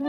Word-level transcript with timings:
Hi 0.00 0.08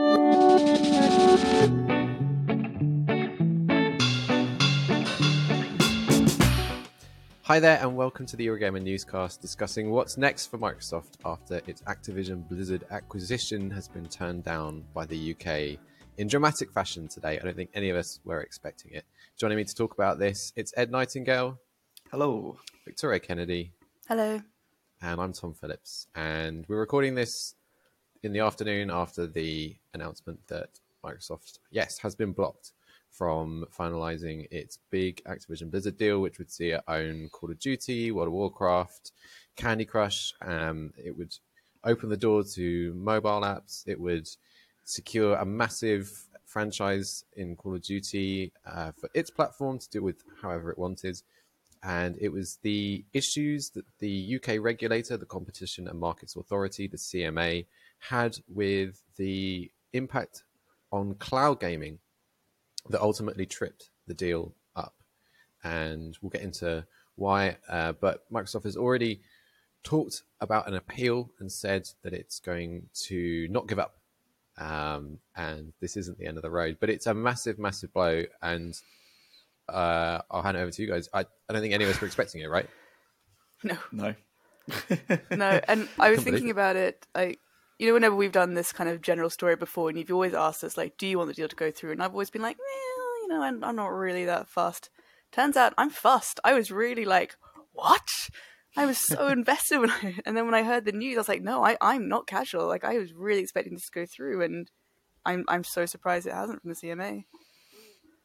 there, 7.59 7.77
and 7.81 7.95
welcome 7.97 8.25
to 8.27 8.37
the 8.37 8.47
Eurogamer 8.47 8.81
newscast 8.81 9.41
discussing 9.41 9.91
what's 9.91 10.17
next 10.17 10.47
for 10.47 10.57
Microsoft 10.57 11.15
after 11.25 11.61
its 11.67 11.81
Activision 11.81 12.47
Blizzard 12.47 12.85
acquisition 12.91 13.69
has 13.71 13.89
been 13.89 14.07
turned 14.07 14.45
down 14.45 14.85
by 14.93 15.05
the 15.05 15.35
UK 15.35 15.77
in 16.17 16.27
dramatic 16.27 16.71
fashion 16.71 17.09
today. 17.09 17.37
I 17.37 17.43
don't 17.43 17.55
think 17.55 17.71
any 17.73 17.89
of 17.89 17.97
us 17.97 18.21
were 18.23 18.39
expecting 18.39 18.93
it. 18.93 19.03
Joining 19.37 19.57
me 19.57 19.65
to 19.65 19.75
talk 19.75 19.93
about 19.93 20.17
this, 20.17 20.53
it's 20.55 20.73
Ed 20.77 20.91
Nightingale. 20.91 21.59
Hello. 22.09 22.57
Victoria 22.85 23.19
Kennedy. 23.19 23.73
Hello. 24.07 24.41
And 25.01 25.19
I'm 25.19 25.33
Tom 25.33 25.53
Phillips. 25.53 26.07
And 26.15 26.65
we're 26.69 26.79
recording 26.79 27.15
this 27.15 27.55
in 28.23 28.31
the 28.31 28.39
afternoon 28.39 28.89
after 28.89 29.27
the 29.27 29.75
announcement 29.93 30.39
that 30.47 30.69
Microsoft, 31.03 31.59
yes, 31.69 31.97
has 31.99 32.15
been 32.15 32.31
blocked 32.31 32.71
from 33.11 33.65
finalizing 33.77 34.47
its 34.49 34.79
big 34.89 35.21
Activision 35.25 35.69
Blizzard 35.69 35.97
deal, 35.97 36.19
which 36.19 36.39
would 36.39 36.49
see 36.49 36.69
it 36.69 36.81
own 36.87 37.29
Call 37.29 37.51
of 37.51 37.59
Duty, 37.59 38.11
World 38.11 38.29
of 38.29 38.33
Warcraft, 38.33 39.11
Candy 39.55 39.85
Crush. 39.85 40.33
Um, 40.41 40.93
it 40.97 41.15
would 41.15 41.35
open 41.83 42.09
the 42.09 42.17
door 42.17 42.43
to 42.43 42.93
mobile 42.95 43.41
apps. 43.41 43.83
It 43.85 43.99
would 43.99 44.27
secure 44.83 45.35
a 45.35 45.45
massive 45.45 46.09
franchise 46.45 47.25
in 47.35 47.55
Call 47.55 47.75
of 47.75 47.81
Duty 47.83 48.51
uh, 48.65 48.91
for 48.93 49.09
its 49.13 49.29
platform 49.29 49.77
to 49.79 49.89
deal 49.89 50.03
with 50.03 50.23
however 50.41 50.71
it 50.71 50.77
wanted. 50.77 51.21
And 51.83 52.15
it 52.19 52.29
was 52.29 52.59
the 52.61 53.03
issues 53.13 53.69
that 53.71 53.85
the 53.99 54.39
UK 54.39 54.61
regulator, 54.61 55.17
the 55.17 55.25
Competition 55.25 55.87
and 55.87 55.99
Markets 55.99 56.35
Authority, 56.35 56.87
the 56.87 56.97
CMA, 56.97 57.65
had 57.99 58.37
with 58.47 59.01
the 59.17 59.69
impact 59.91 60.43
on 60.91 61.15
cloud 61.15 61.59
gaming 61.59 61.99
that 62.89 63.01
ultimately 63.01 63.45
tripped 63.45 63.89
the 64.07 64.13
deal 64.13 64.53
up. 64.75 64.95
And 65.63 66.17
we'll 66.21 66.29
get 66.29 66.41
into 66.41 66.85
why. 67.15 67.57
Uh, 67.67 67.91
but 67.93 68.31
Microsoft 68.31 68.63
has 68.63 68.77
already 68.77 69.21
talked 69.83 70.23
about 70.39 70.67
an 70.67 70.75
appeal 70.75 71.31
and 71.39 71.51
said 71.51 71.87
that 72.03 72.13
it's 72.13 72.39
going 72.39 72.87
to 73.07 73.47
not 73.49 73.67
give 73.67 73.79
up. 73.79 73.97
Um, 74.57 75.17
and 75.35 75.73
this 75.81 75.97
isn't 75.97 76.17
the 76.17 76.27
end 76.27 76.37
of 76.37 76.43
the 76.43 76.49
road, 76.49 76.77
but 76.79 76.89
it's 76.89 77.07
a 77.07 77.13
massive, 77.13 77.59
massive 77.59 77.93
blow. 77.93 78.23
And 78.41 78.73
uh, 79.69 80.19
I'll 80.29 80.41
hand 80.41 80.57
it 80.57 80.61
over 80.61 80.71
to 80.71 80.81
you 80.81 80.87
guys. 80.87 81.09
I, 81.13 81.21
I 81.21 81.53
don't 81.53 81.61
think 81.61 81.73
any 81.73 81.83
of 81.83 81.89
us 81.89 81.99
were 81.99 82.07
expecting 82.07 82.41
it, 82.41 82.49
right? 82.49 82.69
No. 83.65 83.77
No. 83.93 84.13
no. 85.31 85.61
And 85.69 85.87
I 85.97 86.09
was 86.09 86.17
Can't 86.17 86.23
thinking 86.25 86.49
it. 86.49 86.51
about 86.51 86.75
it, 86.75 87.07
like, 87.15 87.39
you 87.79 87.87
know, 87.87 87.93
whenever 87.93 88.13
we've 88.13 88.33
done 88.33 88.55
this 88.55 88.73
kind 88.73 88.89
of 88.89 89.01
general 89.01 89.29
story 89.29 89.55
before, 89.55 89.87
and 89.87 89.97
you've 89.97 90.11
always 90.11 90.33
asked 90.33 90.65
us, 90.65 90.75
like, 90.75 90.97
do 90.97 91.07
you 91.07 91.17
want 91.17 91.29
the 91.29 91.33
deal 91.33 91.47
to 91.47 91.55
go 91.55 91.71
through? 91.71 91.93
And 91.93 92.03
I've 92.03 92.11
always 92.11 92.29
been 92.29 92.41
like, 92.41 92.57
well, 92.57 93.21
you 93.21 93.27
know, 93.29 93.41
I'm, 93.41 93.63
I'm 93.63 93.77
not 93.77 93.87
really 93.87 94.25
that 94.25 94.49
fast. 94.49 94.89
Turns 95.31 95.55
out 95.55 95.73
I'm 95.77 95.89
fussed. 95.89 96.41
I 96.43 96.53
was 96.53 96.71
really 96.71 97.05
like, 97.05 97.35
what? 97.71 98.07
I 98.75 98.85
was 98.85 98.97
so 98.97 99.27
invested 99.29 99.79
when 99.79 99.91
I, 99.91 100.15
and 100.25 100.35
then 100.35 100.45
when 100.45 100.55
I 100.55 100.63
heard 100.63 100.83
the 100.83 100.91
news, 100.91 101.15
I 101.15 101.19
was 101.21 101.29
like, 101.29 101.41
no, 101.41 101.63
I, 101.63 101.77
I'm 101.79 102.09
not 102.09 102.27
casual. 102.27 102.67
Like, 102.67 102.83
I 102.83 102.97
was 102.97 103.13
really 103.13 103.41
expecting 103.41 103.73
this 103.75 103.85
to 103.85 103.99
go 103.99 104.05
through, 104.05 104.43
and 104.43 104.69
I'm, 105.25 105.45
I'm 105.47 105.63
so 105.63 105.85
surprised 105.85 106.27
it 106.27 106.33
hasn't 106.33 106.61
from 106.61 106.71
the 106.71 106.75
CMA. 106.75 107.23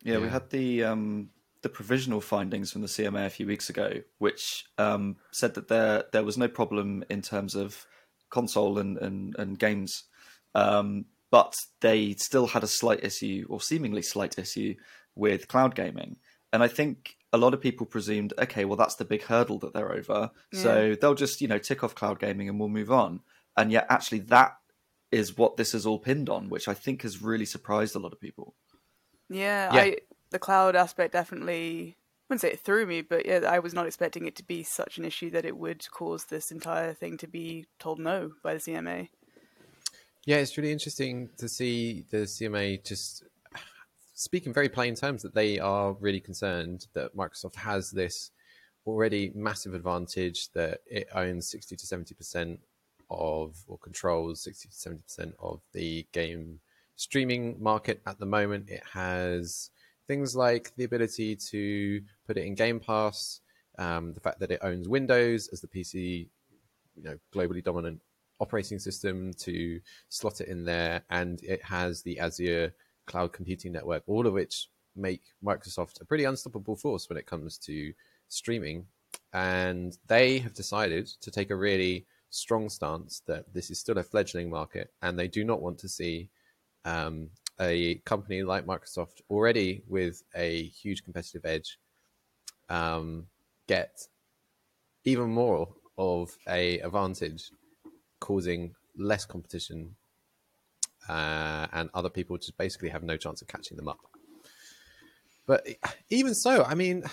Yeah, 0.03 0.19
we 0.19 0.29
had 0.29 0.51
the 0.51 0.85
um, 0.85 1.31
the 1.63 1.69
provisional 1.69 2.21
findings 2.21 2.71
from 2.73 2.83
the 2.83 2.89
CMA 2.89 3.27
a 3.27 3.31
few 3.31 3.47
weeks 3.47 3.69
ago, 3.69 4.03
which 4.19 4.65
um, 4.79 5.17
said 5.33 5.55
that 5.55 5.69
there 5.69 6.05
there 6.13 6.25
was 6.25 6.39
no 6.39 6.49
problem 6.49 7.05
in 7.09 7.23
terms 7.23 7.55
of 7.55 7.87
console 8.31 8.79
and 8.79 8.97
and, 8.99 9.35
and 9.39 9.59
games, 9.59 10.05
um, 10.55 11.07
but 11.31 11.55
they 11.81 12.15
still 12.15 12.47
had 12.49 12.63
a 12.63 12.69
slight 12.69 13.05
issue 13.05 13.47
or 13.49 13.61
seemingly 13.61 14.03
slight 14.03 14.39
issue 14.39 14.75
with 15.15 15.49
cloud 15.49 15.75
gaming. 15.75 16.17
And 16.53 16.63
I 16.63 16.69
think 16.69 17.17
a 17.33 17.39
lot 17.39 17.53
of 17.53 17.61
people 17.61 17.85
presumed, 17.85 18.33
okay, 18.39 18.65
well 18.65 18.77
that's 18.77 18.95
the 18.95 19.05
big 19.05 19.25
hurdle 19.25 19.59
that 19.59 19.75
they're 19.75 19.93
over, 19.93 20.31
so 20.53 20.97
they'll 21.01 21.15
just 21.15 21.41
you 21.41 21.49
know 21.49 21.59
tick 21.59 21.83
off 21.83 21.95
cloud 21.95 22.21
gaming 22.21 22.49
and 22.49 22.59
we'll 22.59 22.69
move 22.69 22.93
on. 22.93 23.21
And 23.57 23.73
yet, 23.73 23.87
actually, 23.91 24.21
that 24.21 24.57
is 25.11 25.37
what 25.37 25.57
this 25.57 25.75
is 25.75 25.85
all 25.85 25.99
pinned 25.99 26.29
on, 26.29 26.49
which 26.49 26.69
I 26.69 26.75
think 26.75 27.03
has 27.03 27.21
really 27.21 27.45
surprised 27.45 27.97
a 27.97 27.99
lot 27.99 28.13
of 28.13 28.21
people. 28.21 28.55
Yeah, 29.29 29.75
Yeah. 29.75 29.81
I 29.81 29.97
the 30.31 30.39
cloud 30.39 30.77
aspect 30.77 31.13
definitely 31.13 31.97
I 32.29 32.35
wouldn't 32.35 32.43
say 32.43 32.53
it 32.53 32.61
threw 32.61 32.85
me, 32.85 33.01
but 33.01 33.25
yeah, 33.25 33.41
I 33.49 33.59
was 33.59 33.73
not 33.73 33.87
expecting 33.87 34.27
it 34.27 34.37
to 34.37 34.43
be 34.43 34.63
such 34.63 34.99
an 34.99 35.05
issue 35.07 35.31
that 35.31 35.47
it 35.47 35.57
would 35.57 35.91
cause 35.91 36.27
this 36.27 36.51
entire 36.51 36.93
thing 36.93 37.17
to 37.19 37.27
be 37.27 37.65
told 37.79 37.99
no 37.99 38.33
by 38.43 38.53
the 38.53 38.61
CMA. 38.61 39.09
Yeah, 40.27 40.37
it's 40.37 40.59
really 40.59 40.73
interesting 40.73 41.31
to 41.39 41.49
see 41.49 42.05
the 42.11 42.19
CMA 42.19 42.85
just 42.85 43.25
speak 44.13 44.47
in 44.47 44.53
very 44.53 44.69
plain 44.69 44.95
terms 44.95 45.23
that 45.23 45.35
they 45.35 45.59
are 45.59 45.93
really 46.01 46.21
concerned 46.21 46.87
that 46.93 47.17
Microsoft 47.17 47.55
has 47.55 47.91
this 47.91 48.31
already 48.87 49.33
massive 49.35 49.73
advantage 49.73 50.51
that 50.53 50.81
it 50.87 51.09
owns 51.15 51.49
60 51.49 51.77
to 51.77 51.87
70% 51.87 52.59
of 53.11 53.57
or 53.69 53.79
controls 53.79 54.43
60 54.43 54.69
to 54.69 54.75
70% 54.75 55.33
of 55.41 55.61
the 55.73 56.07
game 56.13 56.61
streaming 56.99 57.57
market 57.63 58.03
at 58.07 58.19
the 58.19 58.27
moment. 58.27 58.69
It 58.69 58.83
has 58.93 59.71
things 60.07 60.35
like 60.37 60.73
the 60.77 60.85
ability 60.85 61.37
to 61.37 62.03
put 62.27 62.37
it 62.37 62.45
in 62.45 62.55
Game 62.55 62.81
Pass, 62.81 63.41
um, 63.79 64.13
the 64.13 64.21
fact 64.21 64.41
that 64.41 64.51
it 64.51 64.61
owns 64.63 64.89
Windows 64.89 65.49
as 65.53 65.61
the 65.61 65.69
PC 65.69 66.29
you 66.97 67.05
know 67.05 67.17
globally 67.33 67.63
dominant 67.63 68.01
operating 68.41 68.79
system 68.81 69.33
to 69.35 69.81
slot 70.09 70.41
it 70.41 70.49
in 70.49 70.65
there, 70.65 71.03
and 71.11 71.41
it 71.43 71.63
has 71.65 72.03
the 72.03 72.19
Azure 72.19 72.75
cloud 73.07 73.33
computing 73.33 73.73
network, 73.73 74.03
all 74.07 74.27
of 74.27 74.35
which 74.35 74.69
make 74.97 75.23
Microsoft 75.45 76.01
a 76.01 76.05
pretty 76.05 76.25
unstoppable 76.25 76.77
force 76.77 77.09
when 77.09 77.17
it 77.17 77.27
comes 77.27 77.57
to 77.59 77.93
streaming. 78.29 78.85
And 79.33 79.97
they 80.09 80.39
have 80.41 80.55
decided 80.55 81.07
to 81.21 81.31
take 81.31 81.51
a 81.51 81.57
really 81.57 82.07
strong 82.31 82.69
stance 82.69 83.23
that 83.27 83.53
this 83.55 83.71
is 83.71 83.79
still 83.79 83.99
a 83.99 84.03
fledgling 84.03 84.51
market, 84.51 84.93
and 85.01 85.17
they 85.17 85.29
do 85.29 85.45
not 85.45 85.63
want 85.63 85.79
to 85.79 85.89
see 85.89 86.29
um, 86.85 87.31
a 87.61 87.97
company 88.05 88.43
like 88.43 88.67
Microsoft, 88.67 89.21
already 89.31 89.83
with 89.89 90.23
a 90.35 90.65
huge 90.65 91.03
competitive 91.05 91.45
edge, 91.45 91.79
um, 92.69 93.27
get 93.67 94.07
even 95.05 95.31
more 95.31 95.69
of 95.97 96.37
a 96.49 96.79
advantage, 96.81 97.51
causing 98.21 98.75
less 98.97 99.25
competition, 99.25 99.95
uh, 101.09 101.67
and 101.73 101.89
other 101.95 102.11
people 102.11 102.37
just 102.37 102.57
basically 102.59 102.89
have 102.91 103.03
no 103.03 103.17
chance 103.17 103.41
of 103.43 103.49
catching 103.49 103.77
them 103.77 103.89
up. 103.89 103.99
But 105.47 105.67
even 106.11 106.35
so, 106.35 106.63
I 106.65 106.75
mean, 106.75 107.05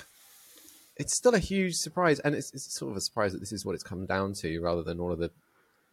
it's 0.97 1.15
still 1.15 1.33
a 1.35 1.39
huge 1.39 1.75
surprise, 1.75 2.19
and 2.19 2.35
it's, 2.35 2.53
it's 2.53 2.77
sort 2.77 2.91
of 2.91 2.97
a 2.97 3.01
surprise 3.01 3.31
that 3.33 3.39
this 3.39 3.53
is 3.53 3.65
what 3.65 3.75
it's 3.75 3.83
come 3.83 4.05
down 4.05 4.33
to, 4.35 4.59
rather 4.59 4.83
than 4.83 4.99
all 4.99 5.11
of 5.11 5.19
the 5.19 5.31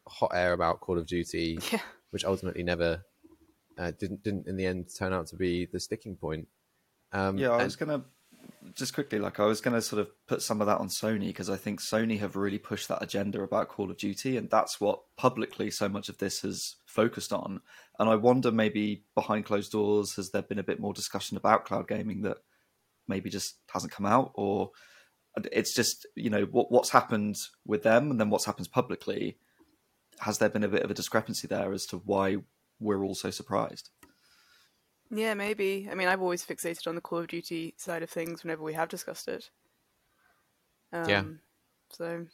hot 0.08 0.32
air 0.34 0.52
about 0.52 0.80
Call 0.80 0.98
of 0.98 1.06
Duty, 1.06 1.58
Yeah. 1.72 1.80
which 2.10 2.24
ultimately 2.24 2.62
never 2.64 3.04
uh, 3.78 3.90
didn't 3.98 4.22
didn't 4.22 4.46
in 4.46 4.56
the 4.56 4.66
end 4.66 4.88
turn 4.96 5.12
out 5.12 5.26
to 5.28 5.36
be 5.36 5.66
the 5.66 5.80
sticking 5.80 6.16
point. 6.16 6.48
Um, 7.12 7.38
Yeah, 7.38 7.50
I 7.50 7.54
and- 7.56 7.64
was 7.64 7.76
gonna 7.76 8.04
just 8.74 8.94
quickly, 8.94 9.18
like, 9.18 9.38
I 9.38 9.44
was 9.44 9.60
gonna 9.60 9.82
sort 9.82 10.00
of 10.00 10.10
put 10.26 10.42
some 10.42 10.60
of 10.60 10.66
that 10.66 10.78
on 10.78 10.88
Sony 10.88 11.26
because 11.28 11.50
I 11.50 11.56
think 11.56 11.80
Sony 11.80 12.18
have 12.18 12.34
really 12.36 12.58
pushed 12.58 12.88
that 12.88 13.02
agenda 13.02 13.42
about 13.42 13.68
Call 13.68 13.90
of 13.90 13.96
Duty, 13.96 14.36
and 14.36 14.48
that's 14.50 14.80
what 14.80 15.00
publicly 15.16 15.70
so 15.70 15.88
much 15.88 16.08
of 16.08 16.18
this 16.18 16.40
has 16.40 16.76
focused 16.86 17.32
on. 17.32 17.60
And 17.98 18.08
I 18.08 18.16
wonder, 18.16 18.50
maybe 18.50 19.04
behind 19.14 19.44
closed 19.44 19.72
doors, 19.72 20.16
has 20.16 20.30
there 20.30 20.42
been 20.42 20.58
a 20.58 20.62
bit 20.64 20.80
more 20.80 20.92
discussion 20.94 21.36
about 21.36 21.64
cloud 21.64 21.86
gaming 21.88 22.22
that 22.22 22.38
maybe 23.06 23.30
just 23.30 23.56
hasn't 23.72 23.92
come 23.92 24.06
out, 24.06 24.32
or 24.34 24.70
it's 25.50 25.74
just 25.74 26.06
you 26.14 26.30
know 26.30 26.44
what 26.44 26.70
what's 26.72 26.90
happened 26.90 27.36
with 27.66 27.82
them, 27.82 28.10
and 28.10 28.20
then 28.20 28.30
what's 28.30 28.44
happened 28.46 28.70
publicly. 28.72 29.38
Has 30.20 30.38
there 30.38 30.48
been 30.50 30.62
a 30.64 30.68
bit 30.68 30.82
of 30.82 30.90
a 30.90 30.94
discrepancy 30.94 31.48
there 31.48 31.72
as 31.72 31.86
to 31.86 31.96
why 31.98 32.36
we're 32.80 33.04
all 33.04 33.14
so 33.14 33.30
surprised? 33.30 33.90
Yeah, 35.10 35.34
maybe. 35.34 35.88
I 35.90 35.94
mean, 35.94 36.08
I've 36.08 36.22
always 36.22 36.44
fixated 36.44 36.86
on 36.86 36.94
the 36.94 37.00
Call 37.00 37.18
of 37.18 37.28
Duty 37.28 37.74
side 37.76 38.02
of 38.02 38.10
things 38.10 38.42
whenever 38.42 38.62
we 38.62 38.72
have 38.74 38.88
discussed 38.88 39.28
it. 39.28 39.50
Um, 40.92 41.08
Yeah. 41.08 41.24
So, 41.90 42.26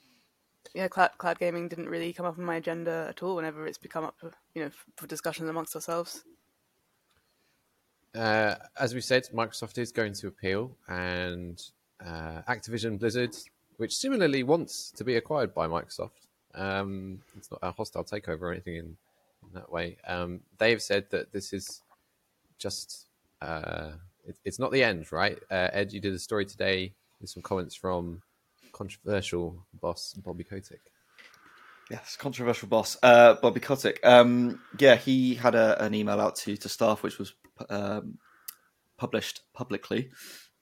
yeah, 0.74 0.86
cloud, 0.88 1.10
cloud 1.18 1.38
gaming 1.38 1.68
didn't 1.68 1.88
really 1.88 2.12
come 2.12 2.26
up 2.26 2.38
on 2.38 2.44
my 2.44 2.56
agenda 2.56 3.06
at 3.08 3.22
all 3.22 3.34
whenever 3.36 3.66
it's 3.66 3.78
become 3.78 4.04
up, 4.04 4.16
you 4.54 4.62
know, 4.64 4.70
for 4.96 5.06
discussions 5.08 5.48
amongst 5.48 5.74
ourselves. 5.74 6.24
uh, 8.14 8.54
as 8.78 8.94
we 8.94 9.00
said, 9.00 9.24
Microsoft 9.34 9.78
is 9.78 9.92
going 9.92 10.12
to 10.12 10.28
appeal, 10.28 10.76
and 10.88 11.62
uh, 12.04 12.42
Activision 12.48 12.98
Blizzard, 12.98 13.36
which 13.76 13.96
similarly 13.96 14.42
wants 14.42 14.90
to 14.92 15.04
be 15.04 15.16
acquired 15.16 15.54
by 15.54 15.66
Microsoft, 15.66 16.26
um, 16.54 17.20
it's 17.36 17.50
not 17.50 17.60
a 17.62 17.72
hostile 17.72 18.04
takeover 18.04 18.42
or 18.42 18.52
anything 18.52 18.76
in, 18.76 18.84
in 18.84 18.96
that 19.54 19.70
way. 19.70 19.96
Um, 20.06 20.40
they've 20.58 20.82
said 20.82 21.06
that 21.10 21.32
this 21.32 21.52
is 21.52 21.82
just 22.58 23.06
uh, 23.40 23.92
it, 24.24 24.36
it's 24.44 24.58
not 24.58 24.72
the 24.72 24.84
end, 24.84 25.10
right? 25.12 25.38
Uh, 25.50 25.68
Ed, 25.72 25.92
you 25.92 26.00
did 26.00 26.14
a 26.14 26.18
story 26.18 26.46
today 26.46 26.94
with 27.20 27.30
some 27.30 27.42
comments 27.42 27.74
from 27.74 28.22
controversial 28.72 29.66
boss 29.72 30.14
Bobby 30.14 30.44
Kotick. 30.44 30.80
Yes, 31.90 32.16
controversial 32.16 32.68
boss, 32.68 32.98
uh, 33.02 33.34
Bobby 33.34 33.60
Kotick. 33.60 33.98
Um, 34.04 34.60
yeah, 34.78 34.96
he 34.96 35.34
had 35.34 35.54
a, 35.54 35.82
an 35.82 35.94
email 35.94 36.20
out 36.20 36.36
to, 36.36 36.56
to 36.56 36.68
staff, 36.68 37.02
which 37.02 37.18
was 37.18 37.32
um, 37.70 38.18
published 38.98 39.40
publicly. 39.54 40.10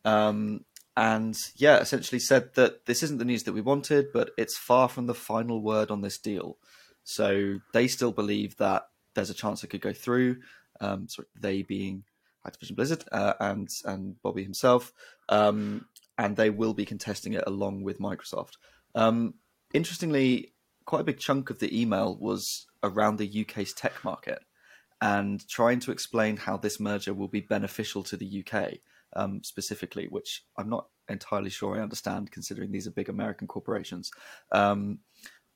Um, 0.05 0.65
and 0.97 1.37
yeah, 1.57 1.79
essentially 1.79 2.21
said 2.21 2.55
that 2.55 2.87
this 2.87 3.03
isn't 3.03 3.19
the 3.19 3.25
news 3.25 3.43
that 3.43 3.53
we 3.53 3.61
wanted, 3.61 4.07
but 4.13 4.31
it's 4.39 4.57
far 4.57 4.89
from 4.89 5.07
the 5.07 5.15
final 5.15 5.61
word 5.61 5.91
on 5.91 6.01
this 6.01 6.17
deal. 6.17 6.59
So 7.07 7.61
they 7.73 7.87
still 7.87 8.11
believe 8.11 8.57
that 8.57 8.89
there's 9.15 9.31
a 9.31 9.35
chance 9.35 9.63
it 9.63 9.69
could 9.69 9.81
go 9.81 9.93
through. 9.93 10.39
Um, 10.81 11.09
sorry, 11.09 11.29
they 11.41 11.63
being 11.63 12.03
Activision 12.45 12.75
Blizzard 12.75 13.05
uh, 13.13 13.35
and 13.39 13.69
and 13.85 14.21
Bobby 14.23 14.43
himself, 14.43 14.93
um, 15.29 15.87
and 16.19 16.37
they 16.37 16.51
will 16.51 16.75
be 16.75 16.85
contesting 16.85 17.35
it 17.35 17.45
along 17.47 17.85
with 17.85 18.01
Microsoft. 18.01 18.55
Um, 18.97 19.35
interestingly, 19.73 20.53
quite 20.85 21.03
a 21.03 21.05
big 21.05 21.21
chunk 21.21 21.49
of 21.49 21.61
the 21.61 21.81
email 21.81 22.17
was 22.17 22.67
around 22.83 23.19
the 23.19 23.47
UK's 23.47 23.73
tech 23.73 24.05
market 24.05 24.41
and 25.01 25.47
trying 25.49 25.79
to 25.81 25.93
explain 25.93 26.37
how 26.37 26.57
this 26.57 26.81
merger 26.81 27.15
will 27.15 27.29
be 27.29 27.41
beneficial 27.41 28.03
to 28.03 28.17
the 28.17 28.45
UK 28.45 28.79
um, 29.15 29.45
specifically, 29.45 30.09
which 30.09 30.45
I'm 30.57 30.69
not 30.69 30.89
entirely 31.09 31.51
sure 31.51 31.77
I 31.77 31.83
understand, 31.83 32.33
considering 32.33 32.73
these 32.73 32.89
are 32.89 32.93
big 32.93 33.09
American 33.09 33.47
corporations. 33.47 34.11
Um, 34.51 34.99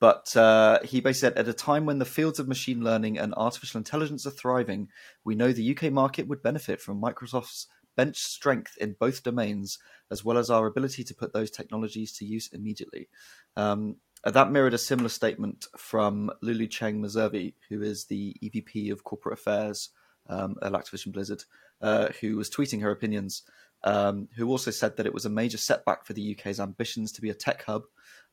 but 0.01 0.35
uh, 0.35 0.81
he 0.83 1.01
basically 1.01 1.13
said, 1.29 1.39
at 1.39 1.49
a 1.49 1.53
time 1.53 1.85
when 1.85 1.99
the 1.99 2.05
fields 2.05 2.39
of 2.39 2.49
machine 2.49 2.83
learning 2.83 3.19
and 3.19 3.35
artificial 3.37 3.79
intelligence 3.79 4.27
are 4.27 4.31
thriving, 4.31 4.89
we 5.25 5.35
know 5.35 5.53
the 5.53 5.77
UK 5.77 5.93
market 5.93 6.27
would 6.27 6.43
benefit 6.43 6.81
from 6.81 7.01
Microsoft's 7.01 7.67
bench 7.97 8.17
strength 8.17 8.79
in 8.81 8.97
both 8.99 9.23
domains, 9.23 9.79
as 10.11 10.25
well 10.25 10.39
as 10.39 10.49
our 10.49 10.67
ability 10.67 11.05
to 11.05 11.15
put 11.15 11.35
those 11.35 11.51
technologies 11.51 12.17
to 12.17 12.25
use 12.25 12.49
immediately. 12.53 13.09
Um, 13.57 13.97
that 14.25 14.51
mirrored 14.51 14.75
a 14.75 14.79
similar 14.79 15.11
statement 15.11 15.67
from 15.77 16.31
Lulu 16.43 16.67
Cheng 16.67 17.03
Meservey, 17.03 17.55
who 17.69 17.83
is 17.83 18.07
the 18.07 18.35
EVP 18.43 18.93
of 18.93 19.05
Corporate 19.05 19.39
Affairs 19.39 19.91
um, 20.29 20.57
at 20.63 20.73
Activision 20.73 21.13
Blizzard, 21.13 21.45
uh, 21.83 22.09
who 22.21 22.37
was 22.37 22.51
tweeting 22.51 22.83
her 22.83 22.91
opinions, 22.91 23.43
um, 23.85 24.29
who 24.37 24.49
also 24.49 24.71
said 24.71 24.97
that 24.97 25.07
it 25.07 25.15
was 25.15 25.25
a 25.25 25.31
major 25.31 25.57
setback 25.57 26.05
for 26.05 26.13
the 26.13 26.37
UK's 26.39 26.61
ambitions 26.61 27.13
to 27.13 27.23
be 27.23 27.31
a 27.31 27.35
tech 27.35 27.65
hub. 27.65 27.83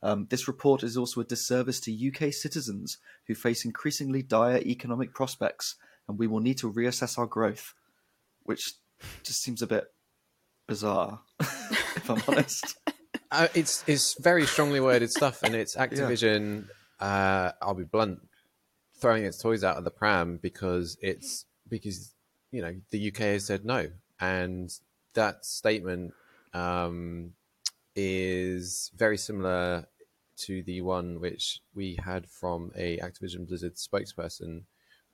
Um, 0.04 0.28
this 0.30 0.48
report 0.48 0.84
is 0.84 0.96
also 0.96 1.22
a 1.22 1.26
disservice 1.26 1.80
to 1.82 2.08
UK 2.08 2.32
citizens 2.32 2.98
who 3.28 3.36
face 3.36 3.66
increasingly 3.66 4.22
dire 4.22 4.60
economic 4.60 5.14
prospects, 5.14 5.76
and 6.08 6.20
we 6.20 6.28
will 6.28 6.40
need 6.40 6.58
to 6.60 6.72
reassess 6.72 7.18
our 7.18 7.26
growth, 7.26 7.74
which 8.44 8.74
just 9.24 9.42
seems 9.42 9.62
a 9.62 9.68
bit 9.68 9.86
bizarre, 10.68 11.22
if 11.40 12.10
I'm 12.10 12.22
honest. 12.28 12.78
Uh, 13.32 13.48
it's 13.54 13.84
it's 13.88 14.16
very 14.22 14.46
strongly 14.46 14.80
worded 14.80 15.12
stuff, 15.12 15.44
and 15.44 15.56
it's 15.56 15.76
Activision. 15.78 16.68
Yeah. 17.02 17.08
Uh, 17.08 17.52
I'll 17.62 17.74
be 17.74 17.84
blunt, 17.84 18.20
throwing 19.00 19.24
its 19.24 19.38
toys 19.38 19.64
out 19.64 19.78
of 19.78 19.84
the 19.84 19.92
pram 19.92 20.40
because 20.42 20.98
it's 21.02 21.46
because 21.68 22.14
you 22.52 22.62
know 22.62 22.76
the 22.92 23.10
UK 23.10 23.18
has 23.18 23.46
said 23.46 23.66
no, 23.66 23.90
and 24.20 24.72
that 25.14 25.46
statement 25.46 26.14
um, 26.54 27.34
is 27.98 28.92
very 28.96 29.18
similar 29.18 29.86
to 30.38 30.62
the 30.64 30.82
one 30.82 31.20
which 31.20 31.60
we 31.74 31.98
had 32.04 32.30
from 32.30 32.72
a 32.76 32.98
Activision 33.00 33.48
Blizzard 33.48 33.76
spokesperson, 33.76 34.62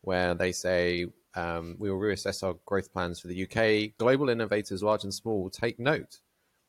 where 0.01 0.35
they 0.35 0.51
say 0.51 1.07
um, 1.35 1.77
we 1.80 1.89
will 1.89 1.97
reassess 1.97 2.44
our 2.44 2.56
growth 2.65 2.91
plans 2.91 3.19
for 3.19 3.30
the 3.30 3.44
UK. 3.44 3.97
Global 3.97 4.30
innovators, 4.30 4.83
large 4.83 5.03
and 5.03 5.13
small, 5.13 5.41
will 5.41 5.50
take 5.50 5.80
note 5.80 6.19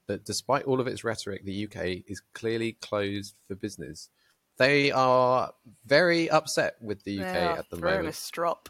that 0.06 0.24
despite 0.24 0.64
all 0.64 0.80
of 0.80 0.86
its 0.86 1.04
rhetoric, 1.04 1.44
the 1.44 1.64
UK 1.64 2.04
is 2.06 2.22
clearly 2.32 2.72
closed 2.80 3.34
for 3.48 3.54
business. 3.56 4.08
They 4.56 4.92
are 4.92 5.52
very 5.84 6.30
upset 6.30 6.76
with 6.80 7.02
the 7.02 7.20
UK 7.20 7.58
at 7.58 7.70
the 7.70 7.76
moment. 7.76 8.08
A 8.08 8.12
strop. 8.12 8.68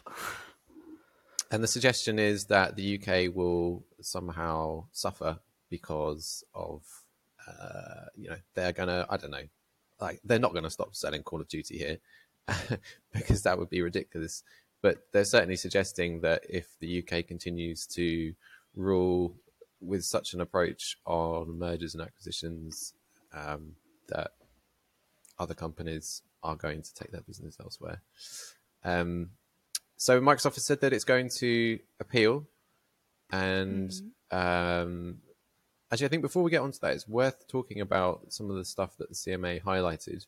And 1.51 1.63
the 1.63 1.67
suggestion 1.67 2.17
is 2.17 2.45
that 2.45 2.75
the 2.75 2.99
UK 2.99 3.33
will 3.33 3.85
somehow 4.01 4.85
suffer 4.91 5.39
because 5.69 6.43
of, 6.55 6.81
uh, 7.47 8.05
you 8.15 8.29
know, 8.29 8.37
they're 8.53 8.73
gonna, 8.73 9.05
I 9.09 9.17
don't 9.17 9.31
know, 9.31 9.47
like 9.99 10.19
they're 10.23 10.39
not 10.39 10.53
going 10.53 10.63
to 10.63 10.69
stop 10.69 10.95
selling 10.95 11.23
Call 11.23 11.41
of 11.41 11.47
Duty 11.47 11.77
here 11.77 11.97
because 13.13 13.43
that 13.43 13.57
would 13.57 13.69
be 13.69 13.81
ridiculous. 13.81 14.43
But 14.81 15.07
they're 15.11 15.25
certainly 15.25 15.55
suggesting 15.55 16.21
that 16.21 16.43
if 16.47 16.67
the 16.79 17.03
UK 17.03 17.25
continues 17.25 17.87
to 17.87 18.33
rule 18.75 19.35
with 19.81 20.03
such 20.03 20.33
an 20.33 20.41
approach 20.41 20.97
on 21.05 21.57
mergers 21.57 21.95
and 21.95 22.03
acquisitions, 22.03 22.93
um, 23.33 23.73
that 24.09 24.31
other 25.39 25.53
companies 25.53 26.21
are 26.43 26.55
going 26.55 26.81
to 26.81 26.93
take 26.93 27.11
their 27.11 27.21
business 27.21 27.57
elsewhere. 27.59 28.01
Um, 28.83 29.31
so 29.97 30.19
Microsoft 30.21 30.55
has 30.55 30.65
said 30.65 30.81
that 30.81 30.93
it's 30.93 31.03
going 31.03 31.29
to 31.37 31.79
appeal, 31.99 32.45
and 33.31 33.89
mm-hmm. 33.89 34.37
um, 34.37 35.17
actually, 35.95 36.07
I 36.07 36.09
think 36.09 36.23
before 36.23 36.43
we 36.43 36.51
get 36.51 36.61
onto 36.61 36.77
that, 36.81 36.91
it's 36.91 37.07
worth 37.07 37.47
talking 37.47 37.79
about 37.79 38.33
some 38.33 38.49
of 38.49 38.57
the 38.57 38.65
stuff 38.65 38.97
that 38.97 39.07
the 39.07 39.15
CMA 39.15 39.61
highlighted, 39.61 40.25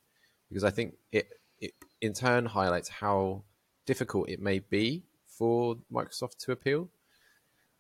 because 0.48 0.64
I 0.64 0.70
think 0.70 0.94
it, 1.12 1.28
it 1.60 1.74
in 2.00 2.14
turn 2.14 2.46
highlights 2.46 2.88
how 2.88 3.44
difficult 3.86 4.30
it 4.30 4.42
may 4.42 4.60
be 4.60 5.04
for 5.28 5.76
Microsoft 5.92 6.38
to 6.46 6.54
appeal. 6.54 6.88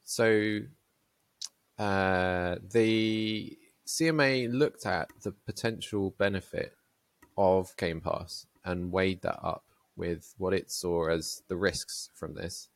So 0.03 0.59
uh, 1.79 2.57
the 2.61 3.57
CMA 3.87 4.51
looked 4.51 4.85
at 4.85 5.07
the 5.23 5.31
potential 5.31 6.13
benefit 6.17 6.73
of 7.37 7.73
Game 7.77 8.01
Pass 8.01 8.47
and 8.65 8.91
weighed 8.91 9.21
that 9.21 9.39
up 9.41 9.63
with 9.95 10.33
what 10.37 10.53
it 10.53 10.69
saw 10.69 11.07
as 11.07 11.41
the 11.47 11.55
risks 11.55 12.09
from 12.15 12.35
this, 12.35 12.67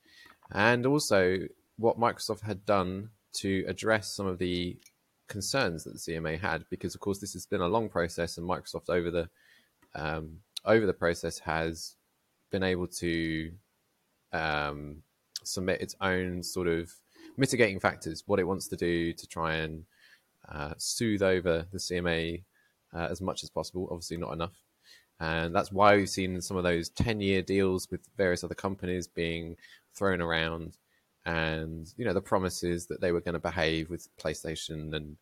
and 0.54 0.86
also 0.86 1.40
what 1.78 2.00
Microsoft 2.00 2.44
had 2.44 2.66
done 2.66 3.10
to 3.34 3.66
address 3.68 4.16
some 4.16 4.26
of 4.26 4.38
the 4.38 4.78
concerns 5.32 5.84
that 5.84 5.94
the 5.94 6.00
CMA 6.00 6.40
had, 6.40 6.66
because 6.70 6.94
of 6.94 7.02
course 7.02 7.20
this 7.20 7.34
has 7.34 7.46
been 7.46 7.62
a 7.62 7.68
long 7.68 7.90
process, 7.90 8.38
and 8.38 8.48
Microsoft 8.48 8.90
over 8.90 9.10
the 9.10 9.30
um, 9.96 10.38
over 10.66 10.86
the 10.86 10.94
process 10.94 11.40
has 11.40 11.96
been 12.52 12.64
able 12.64 12.88
to 12.88 13.52
um, 14.34 14.98
submit 15.44 15.82
its 15.82 15.96
own 16.02 16.44
sort 16.44 16.68
of 16.68 16.92
mitigating 17.38 17.80
factors, 17.80 18.24
what 18.28 18.40
it 18.40 18.48
wants 18.48 18.68
to 18.68 18.76
do 18.76 19.14
to 19.14 19.28
try 19.28 19.56
and 19.56 19.86
uh, 20.50 20.74
soothe 20.78 21.24
over 21.24 21.66
the 21.72 21.78
CMA 21.80 22.44
uh, 22.94 23.08
as 23.10 23.22
much 23.22 23.44
as 23.44 23.50
possible. 23.50 23.88
Obviously, 23.90 24.18
not 24.18 24.34
enough. 24.34 24.62
And 25.20 25.56
that's 25.56 25.72
why 25.72 25.96
we've 25.96 26.10
seen 26.10 26.42
some 26.42 26.58
of 26.58 26.64
those 26.64 26.90
10 26.90 27.22
year 27.22 27.42
deals 27.42 27.90
with 27.92 28.02
various 28.18 28.44
other 28.44 28.56
companies 28.56 29.08
being 29.08 29.56
thrown 29.94 30.20
around. 30.20 30.78
And, 31.26 31.88
you 31.98 32.06
know, 32.06 32.14
the 32.14 32.22
promises 32.22 32.88
that 32.88 33.02
they 33.02 33.12
were 33.12 33.22
going 33.22 33.34
to 33.34 33.40
behave 33.40 33.90
with 33.90 34.08
PlayStation 34.18 34.96
and 34.96 35.18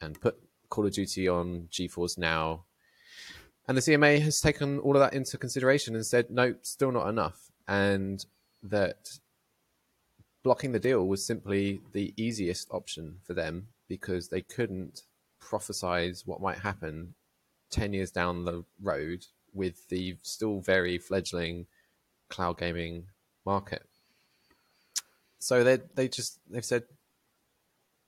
and 0.00 0.20
put 0.20 0.36
Call 0.68 0.86
of 0.86 0.92
Duty 0.92 1.28
on 1.28 1.68
GeForce 1.70 2.18
Now. 2.18 2.64
And 3.68 3.76
the 3.76 3.82
CMA 3.82 4.20
has 4.20 4.38
taken 4.40 4.78
all 4.78 4.94
of 4.94 5.00
that 5.00 5.14
into 5.14 5.38
consideration 5.38 5.94
and 5.94 6.06
said, 6.06 6.30
no, 6.30 6.54
still 6.62 6.92
not 6.92 7.08
enough. 7.08 7.50
And 7.66 8.24
that 8.62 9.18
blocking 10.42 10.72
the 10.72 10.78
deal 10.78 11.06
was 11.06 11.26
simply 11.26 11.80
the 11.92 12.14
easiest 12.16 12.68
option 12.70 13.16
for 13.24 13.34
them 13.34 13.68
because 13.88 14.28
they 14.28 14.42
couldn't 14.42 15.02
prophesize 15.42 16.26
what 16.26 16.40
might 16.40 16.58
happen 16.58 17.14
10 17.70 17.92
years 17.92 18.10
down 18.10 18.44
the 18.44 18.64
road 18.80 19.26
with 19.52 19.88
the 19.88 20.16
still 20.22 20.60
very 20.60 20.98
fledgling 20.98 21.66
cloud 22.28 22.58
gaming 22.58 23.06
market. 23.44 23.82
So 25.46 25.62
they 25.62 25.78
they 25.94 26.08
just 26.08 26.40
they've 26.50 26.64
said 26.64 26.82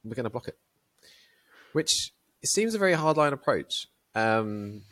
we're 0.02 0.16
going 0.16 0.24
to 0.24 0.30
block 0.30 0.48
it, 0.48 0.58
which 1.72 2.12
seems 2.44 2.74
a 2.74 2.78
very 2.78 2.94
hardline 2.94 3.32
approach. 3.32 3.86
Um, 4.16 4.82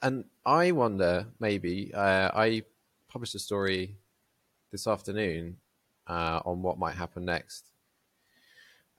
and 0.00 0.26
I 0.44 0.70
wonder 0.70 1.26
maybe 1.40 1.90
uh, 1.92 2.30
I 2.32 2.62
published 3.08 3.34
a 3.34 3.40
story 3.40 3.96
this 4.70 4.86
afternoon 4.86 5.56
uh, 6.06 6.38
on 6.44 6.62
what 6.62 6.78
might 6.78 6.94
happen 6.94 7.24
next. 7.24 7.64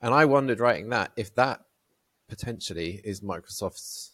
And 0.02 0.12
I 0.12 0.26
wondered 0.26 0.60
writing 0.60 0.90
that 0.90 1.12
if 1.16 1.34
that 1.36 1.60
potentially 2.28 3.00
is 3.02 3.22
Microsoft's 3.22 4.12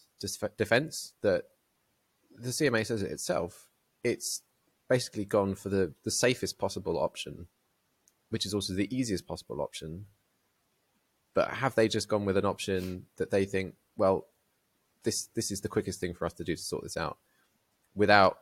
defense 0.56 1.14
that 1.22 1.42
the 2.38 2.50
CMA 2.50 2.86
says 2.86 3.02
it 3.02 3.10
itself, 3.10 3.66
it's 4.04 4.42
basically 4.88 5.24
gone 5.24 5.56
for 5.56 5.70
the, 5.70 5.92
the 6.04 6.12
safest 6.12 6.56
possible 6.56 7.02
option 7.02 7.48
which 8.34 8.44
is 8.44 8.52
also 8.52 8.74
the 8.74 8.92
easiest 8.92 9.28
possible 9.28 9.60
option. 9.60 10.06
But 11.34 11.50
have 11.50 11.76
they 11.76 11.86
just 11.86 12.08
gone 12.08 12.24
with 12.24 12.36
an 12.36 12.44
option 12.44 13.06
that 13.16 13.30
they 13.30 13.44
think, 13.44 13.76
well, 13.96 14.26
this 15.04 15.28
this 15.36 15.52
is 15.52 15.60
the 15.60 15.68
quickest 15.68 16.00
thing 16.00 16.14
for 16.14 16.26
us 16.26 16.32
to 16.32 16.42
do 16.42 16.56
to 16.56 16.60
sort 16.60 16.82
this 16.82 16.96
out, 16.96 17.16
without 17.94 18.38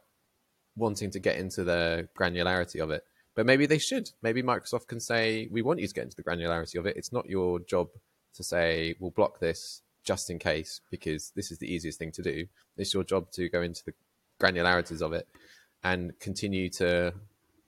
wanting 0.77 1.11
to 1.11 1.19
get 1.19 1.37
into 1.37 1.63
the 1.63 2.09
granularity 2.19 2.83
of 2.83 2.91
it? 2.91 3.05
But 3.35 3.45
maybe 3.45 3.67
they 3.67 3.77
should. 3.77 4.09
Maybe 4.23 4.43
Microsoft 4.43 4.87
can 4.87 4.99
say, 4.99 5.47
we 5.51 5.61
want 5.61 5.81
you 5.81 5.89
to 5.89 5.93
get 5.93 6.05
into 6.05 6.17
the 6.17 6.23
granularity 6.23 6.79
of 6.79 6.87
it. 6.87 6.97
It's 6.97 7.13
not 7.13 7.29
your 7.29 7.61
job 7.61 7.89
to 8.37 8.43
say, 8.43 8.95
we'll 8.99 9.11
block 9.11 9.41
this 9.41 9.83
just 10.05 10.31
in 10.31 10.39
case 10.39 10.81
because 10.91 11.33
this 11.37 11.51
is 11.51 11.59
the 11.59 11.71
easiest 11.71 11.99
thing 11.99 12.13
to 12.13 12.23
do. 12.23 12.47
It's 12.79 12.95
your 12.95 13.05
job 13.05 13.31
to 13.33 13.51
go 13.51 13.61
into 13.61 13.85
the 13.85 13.93
granularities 14.41 15.03
of 15.03 15.13
it 15.13 15.29
and 15.85 16.19
continue 16.19 16.71
to 16.81 17.13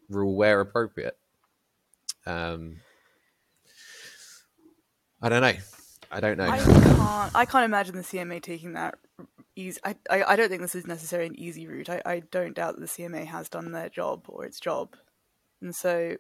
rule 0.08 0.34
where 0.34 0.62
appropriate. 0.62 1.18
Um, 2.26 2.80
I 5.20 5.28
don't 5.28 5.42
know. 5.42 5.54
I 6.10 6.20
don't 6.20 6.38
know. 6.38 6.48
I 6.48 6.58
can't. 6.58 7.34
I 7.34 7.44
can't 7.44 7.64
imagine 7.64 7.96
the 7.96 8.02
CMA 8.02 8.42
taking 8.42 8.74
that 8.74 8.96
easy. 9.56 9.80
I, 9.84 9.96
I, 10.10 10.22
I 10.24 10.36
don't 10.36 10.48
think 10.48 10.62
this 10.62 10.74
is 10.74 10.86
necessarily 10.86 11.28
an 11.28 11.38
easy 11.38 11.66
route. 11.66 11.88
I, 11.88 12.02
I 12.04 12.22
don't 12.30 12.54
doubt 12.54 12.76
that 12.76 12.80
the 12.80 12.86
CMA 12.86 13.26
has 13.26 13.48
done 13.48 13.72
their 13.72 13.88
job 13.88 14.24
or 14.28 14.44
its 14.44 14.60
job, 14.60 14.96
and 15.60 15.74
so 15.74 16.16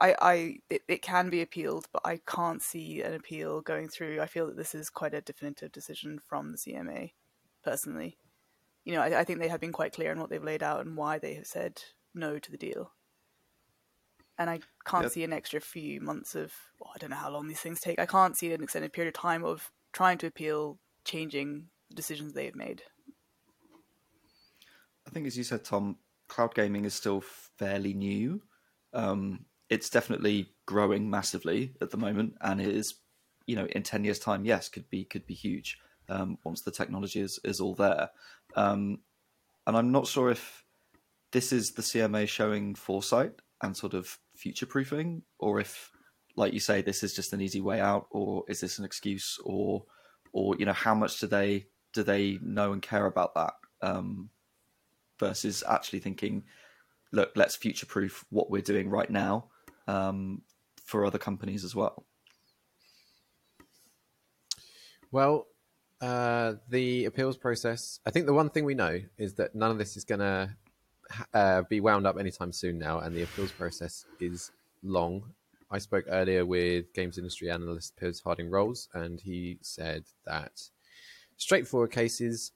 I, 0.00 0.14
I 0.20 0.56
it, 0.70 0.82
it 0.88 1.02
can 1.02 1.30
be 1.30 1.42
appealed, 1.42 1.86
but 1.92 2.02
I 2.04 2.20
can't 2.26 2.62
see 2.62 3.02
an 3.02 3.14
appeal 3.14 3.60
going 3.60 3.88
through. 3.88 4.20
I 4.20 4.26
feel 4.26 4.46
that 4.46 4.56
this 4.56 4.74
is 4.74 4.90
quite 4.90 5.14
a 5.14 5.20
definitive 5.20 5.72
decision 5.72 6.20
from 6.26 6.52
the 6.52 6.58
CMA, 6.58 7.12
personally. 7.62 8.18
You 8.84 8.94
know, 8.94 9.00
I, 9.00 9.20
I 9.20 9.24
think 9.24 9.38
they 9.38 9.48
have 9.48 9.60
been 9.60 9.72
quite 9.72 9.92
clear 9.92 10.10
on 10.10 10.18
what 10.18 10.30
they've 10.30 10.42
laid 10.42 10.62
out 10.62 10.84
and 10.84 10.96
why 10.96 11.18
they 11.18 11.34
have 11.34 11.46
said 11.46 11.82
no 12.14 12.38
to 12.38 12.50
the 12.50 12.58
deal. 12.58 12.92
And 14.42 14.50
I 14.50 14.58
can't 14.84 15.04
Yep. 15.04 15.12
see 15.12 15.22
an 15.22 15.32
extra 15.32 15.60
few 15.60 16.00
months 16.00 16.34
of 16.34 16.52
oh, 16.82 16.90
I 16.92 16.98
don't 16.98 17.10
know 17.10 17.16
how 17.16 17.30
long 17.30 17.46
these 17.46 17.60
things 17.60 17.80
take. 17.80 18.00
I 18.00 18.06
can't 18.06 18.36
see 18.36 18.52
an 18.52 18.60
extended 18.60 18.92
period 18.92 19.14
of 19.14 19.20
time 19.20 19.44
of 19.44 19.70
trying 19.92 20.18
to 20.18 20.26
appeal, 20.26 20.80
changing 21.04 21.68
the 21.88 21.94
decisions 21.94 22.32
they 22.32 22.46
have 22.46 22.56
made. 22.56 22.82
I 25.06 25.10
think, 25.10 25.28
as 25.28 25.38
you 25.38 25.44
said, 25.44 25.64
Tom, 25.64 25.98
cloud 26.26 26.56
gaming 26.56 26.84
is 26.84 26.94
still 26.94 27.20
fairly 27.20 27.94
new. 27.94 28.42
Um, 28.92 29.46
it's 29.68 29.88
definitely 29.88 30.54
growing 30.66 31.08
massively 31.08 31.74
at 31.80 31.90
the 31.90 31.96
moment, 31.96 32.34
and 32.40 32.60
it 32.60 32.74
is, 32.74 32.96
you 33.46 33.54
know, 33.54 33.66
in 33.66 33.84
ten 33.84 34.02
years' 34.02 34.18
time, 34.18 34.44
yes, 34.44 34.68
could 34.68 34.90
be 34.90 35.04
could 35.04 35.24
be 35.24 35.34
huge 35.34 35.78
um, 36.08 36.36
once 36.42 36.62
the 36.62 36.72
technology 36.72 37.20
is 37.20 37.38
is 37.44 37.60
all 37.60 37.76
there. 37.76 38.10
Um, 38.56 39.02
and 39.68 39.76
I'm 39.76 39.92
not 39.92 40.08
sure 40.08 40.30
if 40.30 40.64
this 41.30 41.52
is 41.52 41.72
the 41.72 41.82
CMA 41.82 42.28
showing 42.28 42.74
foresight 42.74 43.34
and 43.62 43.76
sort 43.76 43.94
of 43.94 44.18
future 44.42 44.66
proofing, 44.66 45.22
or 45.38 45.60
if, 45.60 45.90
like 46.36 46.52
you 46.52 46.60
say, 46.60 46.82
this 46.82 47.02
is 47.02 47.14
just 47.14 47.32
an 47.32 47.40
easy 47.40 47.60
way 47.60 47.80
out, 47.80 48.06
or 48.10 48.44
is 48.48 48.60
this 48.60 48.78
an 48.78 48.84
excuse, 48.84 49.38
or 49.44 49.84
or 50.32 50.56
you 50.58 50.66
know, 50.66 50.72
how 50.72 50.94
much 50.94 51.20
do 51.20 51.26
they 51.26 51.66
do 51.92 52.02
they 52.02 52.38
know 52.42 52.72
and 52.72 52.82
care 52.82 53.06
about 53.06 53.34
that? 53.34 53.54
Um, 53.80 54.30
versus 55.18 55.62
actually 55.68 56.00
thinking, 56.00 56.42
look, 57.12 57.30
let's 57.36 57.54
future 57.54 57.86
proof 57.86 58.24
what 58.30 58.50
we're 58.50 58.62
doing 58.62 58.88
right 58.88 59.10
now 59.10 59.44
um, 59.86 60.42
for 60.84 61.04
other 61.04 61.18
companies 61.18 61.64
as 61.64 61.74
well. 61.74 62.04
Well, 65.12 65.46
uh, 66.00 66.54
the 66.68 67.04
appeals 67.04 67.36
process. 67.36 68.00
I 68.04 68.10
think 68.10 68.26
the 68.26 68.32
one 68.32 68.50
thing 68.50 68.64
we 68.64 68.74
know 68.74 68.98
is 69.18 69.34
that 69.34 69.54
none 69.54 69.70
of 69.70 69.78
this 69.78 69.96
is 69.96 70.04
going 70.04 70.20
to 70.20 70.56
uh, 71.34 71.62
be 71.62 71.80
wound 71.80 72.06
up 72.06 72.18
anytime 72.18 72.52
soon 72.52 72.78
now, 72.78 73.00
and 73.00 73.14
the 73.14 73.22
appeals 73.22 73.52
process 73.52 74.04
is 74.20 74.50
long. 74.82 75.22
I 75.70 75.78
spoke 75.78 76.04
earlier 76.08 76.44
with 76.44 76.92
games 76.92 77.16
industry 77.18 77.50
analyst 77.50 77.96
Piers 77.96 78.20
Harding 78.20 78.50
Rolls, 78.50 78.88
and 78.94 79.20
he 79.20 79.58
said 79.62 80.04
that 80.26 80.60
straightforward 81.36 81.90
cases 81.90 82.52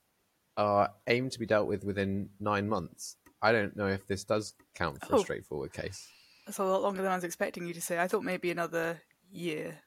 are 0.56 0.90
aimed 1.06 1.32
to 1.32 1.38
be 1.38 1.46
dealt 1.46 1.66
with 1.68 1.84
within 1.84 2.28
nine 2.40 2.68
months. 2.68 3.16
I 3.42 3.52
don't 3.52 3.76
know 3.76 3.86
if 3.88 4.06
this 4.06 4.24
does 4.24 4.54
count 4.74 5.04
for 5.04 5.14
Oh. 5.16 5.18
a 5.18 5.20
straightforward 5.20 5.72
case. 5.72 6.08
That's 6.46 6.58
a 6.58 6.64
lot 6.64 6.82
longer 6.82 7.02
than 7.02 7.10
I 7.12 7.14
was 7.16 7.24
expecting 7.24 7.66
you 7.66 7.74
to 7.74 7.80
say. 7.80 7.98
I 7.98 8.08
thought 8.08 8.22
maybe 8.24 8.50
another 8.50 9.00
year, 9.30 9.78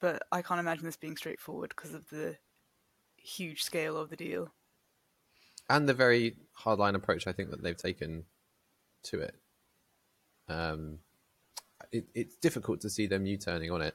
but 0.00 0.22
I 0.30 0.42
can't 0.42 0.60
imagine 0.60 0.84
this 0.84 0.96
being 0.96 1.16
straightforward 1.16 1.70
because 1.70 1.94
of 1.94 2.08
the 2.10 2.36
huge 3.16 3.64
scale 3.64 3.96
of 3.96 4.10
the 4.10 4.16
deal. 4.16 4.52
And 5.68 5.88
the 5.88 5.94
very 5.94 6.36
hardline 6.64 6.94
approach 6.94 7.26
I 7.26 7.32
think 7.32 7.50
that 7.50 7.62
they've 7.62 7.76
taken 7.76 8.24
to 9.04 9.20
it. 9.20 9.34
Um, 10.48 10.98
it 11.92 12.06
it's 12.14 12.36
difficult 12.36 12.80
to 12.82 12.90
see 12.90 13.06
them 13.06 13.26
U-turning 13.26 13.70
on 13.70 13.82
it. 13.82 13.94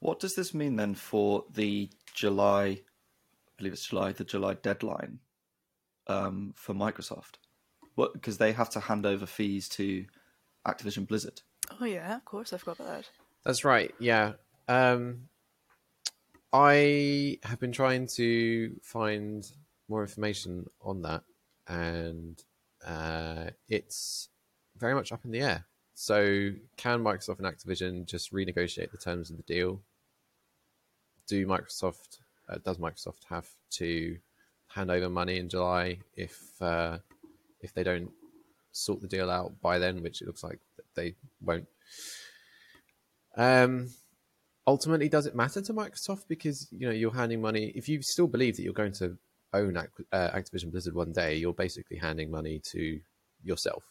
What 0.00 0.20
does 0.20 0.34
this 0.34 0.52
mean 0.52 0.76
then 0.76 0.94
for 0.94 1.44
the 1.52 1.90
July, 2.14 2.64
I 2.64 2.82
believe 3.56 3.72
it's 3.72 3.86
July, 3.86 4.12
the 4.12 4.24
July 4.24 4.54
deadline 4.54 5.20
um, 6.06 6.52
for 6.56 6.74
Microsoft? 6.74 7.36
What 7.94 8.12
because 8.12 8.38
they 8.38 8.52
have 8.52 8.70
to 8.70 8.80
hand 8.80 9.06
over 9.06 9.24
fees 9.26 9.68
to 9.70 10.04
Activision 10.66 11.06
Blizzard. 11.06 11.40
Oh 11.80 11.84
yeah, 11.84 12.16
of 12.16 12.24
course, 12.24 12.52
I 12.52 12.58
forgot 12.58 12.80
about 12.80 12.96
that. 12.96 13.10
That's 13.44 13.64
right. 13.64 13.94
Yeah. 13.98 14.32
Um, 14.68 15.28
I 16.52 17.38
have 17.42 17.60
been 17.60 17.72
trying 17.72 18.06
to 18.08 18.74
find 18.82 19.50
more 19.88 20.02
information 20.02 20.66
on 20.80 21.02
that, 21.02 21.22
and 21.68 22.42
uh, 22.86 23.50
it's 23.68 24.28
very 24.76 24.94
much 24.94 25.12
up 25.12 25.24
in 25.24 25.30
the 25.30 25.40
air. 25.40 25.64
So, 25.94 26.52
can 26.76 27.02
Microsoft 27.02 27.38
and 27.38 27.46
Activision 27.46 28.06
just 28.06 28.32
renegotiate 28.32 28.90
the 28.90 28.98
terms 28.98 29.30
of 29.30 29.36
the 29.36 29.42
deal? 29.42 29.80
Do 31.26 31.46
Microsoft 31.46 32.18
uh, 32.48 32.58
does 32.64 32.78
Microsoft 32.78 33.24
have 33.28 33.48
to 33.70 34.18
hand 34.68 34.90
over 34.90 35.08
money 35.08 35.38
in 35.38 35.48
July 35.48 35.98
if 36.14 36.60
uh, 36.60 36.98
if 37.60 37.72
they 37.74 37.82
don't 37.82 38.10
sort 38.72 39.00
the 39.00 39.08
deal 39.08 39.30
out 39.30 39.60
by 39.60 39.78
then, 39.78 40.02
which 40.02 40.20
it 40.20 40.26
looks 40.26 40.44
like 40.44 40.58
they 40.94 41.14
won't? 41.42 41.66
Um, 43.36 43.90
ultimately, 44.66 45.08
does 45.08 45.26
it 45.26 45.34
matter 45.34 45.60
to 45.62 45.74
Microsoft 45.74 46.24
because 46.28 46.68
you 46.72 46.86
know 46.86 46.92
you're 46.92 47.14
handing 47.14 47.40
money? 47.40 47.72
If 47.74 47.88
you 47.88 48.02
still 48.02 48.26
believe 48.26 48.56
that 48.56 48.62
you're 48.62 48.72
going 48.72 48.92
to 48.92 49.16
own 49.52 49.76
uh, 49.76 49.84
Activision 50.12 50.70
Blizzard 50.70 50.94
one 50.94 51.12
day, 51.12 51.36
you're 51.36 51.52
basically 51.52 51.96
handing 51.96 52.30
money 52.30 52.60
to 52.70 53.00
yourself, 53.42 53.84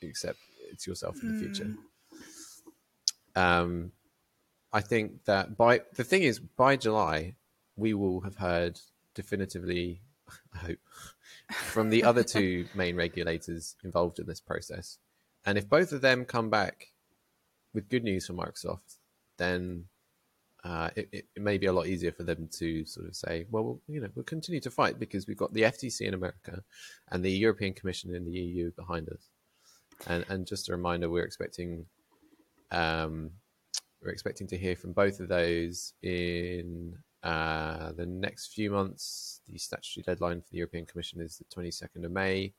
except 0.00 0.38
it's 0.70 0.86
yourself 0.86 1.22
in 1.22 1.32
the 1.32 1.44
future. 1.44 1.70
Um, 3.36 3.92
I 4.72 4.80
think 4.80 5.24
that 5.24 5.56
by 5.56 5.82
the 5.94 6.04
thing 6.04 6.22
is 6.22 6.40
by 6.40 6.76
July 6.76 7.36
we 7.76 7.92
will 7.94 8.20
have 8.20 8.36
heard 8.36 8.80
definitively, 9.14 10.00
I 10.54 10.58
hope, 10.58 10.78
from 11.52 11.90
the 11.90 12.04
other 12.04 12.22
two 12.22 12.66
main 12.74 12.96
regulators 12.96 13.76
involved 13.84 14.18
in 14.18 14.26
this 14.26 14.40
process, 14.40 14.98
and 15.44 15.58
if 15.58 15.68
both 15.68 15.92
of 15.92 16.00
them 16.00 16.24
come 16.24 16.48
back 16.48 16.92
with 17.72 17.88
good 17.88 18.04
news 18.04 18.26
for 18.26 18.34
Microsoft, 18.34 18.98
then 19.38 19.84
uh, 20.64 20.88
it, 20.96 21.08
it, 21.12 21.24
it 21.36 21.42
may 21.42 21.58
be 21.58 21.66
a 21.66 21.72
lot 21.72 21.86
easier 21.86 22.10
for 22.10 22.22
them 22.22 22.48
to 22.50 22.86
sort 22.86 23.06
of 23.06 23.14
say, 23.14 23.44
well, 23.50 23.80
you 23.86 24.00
know, 24.00 24.08
we'll 24.14 24.24
continue 24.24 24.60
to 24.60 24.70
fight 24.70 24.98
because 24.98 25.26
we've 25.26 25.36
got 25.36 25.52
the 25.52 25.62
FTC 25.62 26.02
in 26.02 26.14
America 26.14 26.62
and 27.10 27.22
the 27.22 27.30
European 27.30 27.74
Commission 27.74 28.14
in 28.14 28.24
the 28.24 28.32
EU 28.32 28.70
behind 28.72 29.08
us. 29.10 29.28
And 30.06 30.24
and 30.28 30.46
just 30.46 30.68
a 30.68 30.72
reminder, 30.72 31.08
we're 31.10 31.24
expecting 31.24 31.86
um, 32.70 33.30
we're 34.02 34.10
expecting 34.10 34.46
to 34.48 34.58
hear 34.58 34.74
from 34.74 34.92
both 34.92 35.20
of 35.20 35.28
those 35.28 35.92
in 36.02 36.96
uh, 37.22 37.92
the 37.92 38.06
next 38.06 38.52
few 38.54 38.70
months. 38.70 39.40
The 39.48 39.58
statutory 39.58 40.02
deadline 40.04 40.40
for 40.40 40.48
the 40.50 40.58
European 40.58 40.86
Commission 40.86 41.20
is 41.20 41.36
the 41.36 41.44
22nd 41.44 42.04
of 42.04 42.10
May, 42.10 42.52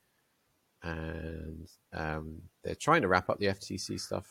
and 0.83 1.67
um, 1.93 2.41
they're 2.63 2.75
trying 2.75 3.01
to 3.01 3.07
wrap 3.07 3.29
up 3.29 3.39
the 3.39 3.47
FTC 3.47 3.99
stuff 3.99 4.27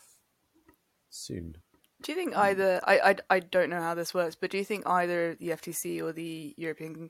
soon. 1.09 1.55
Do 2.05 2.11
you 2.11 2.17
think 2.19 2.37
either 2.37 2.79
I, 2.83 2.99
I 2.99 3.15
I 3.31 3.39
don't 3.39 3.71
know 3.71 3.81
how 3.81 3.95
this 3.95 4.13
works, 4.13 4.35
but 4.35 4.51
do 4.51 4.59
you 4.59 4.63
think 4.63 4.85
either 4.85 5.33
the 5.33 5.49
FTC 5.49 6.03
or 6.03 6.13
the 6.13 6.53
European 6.55 7.09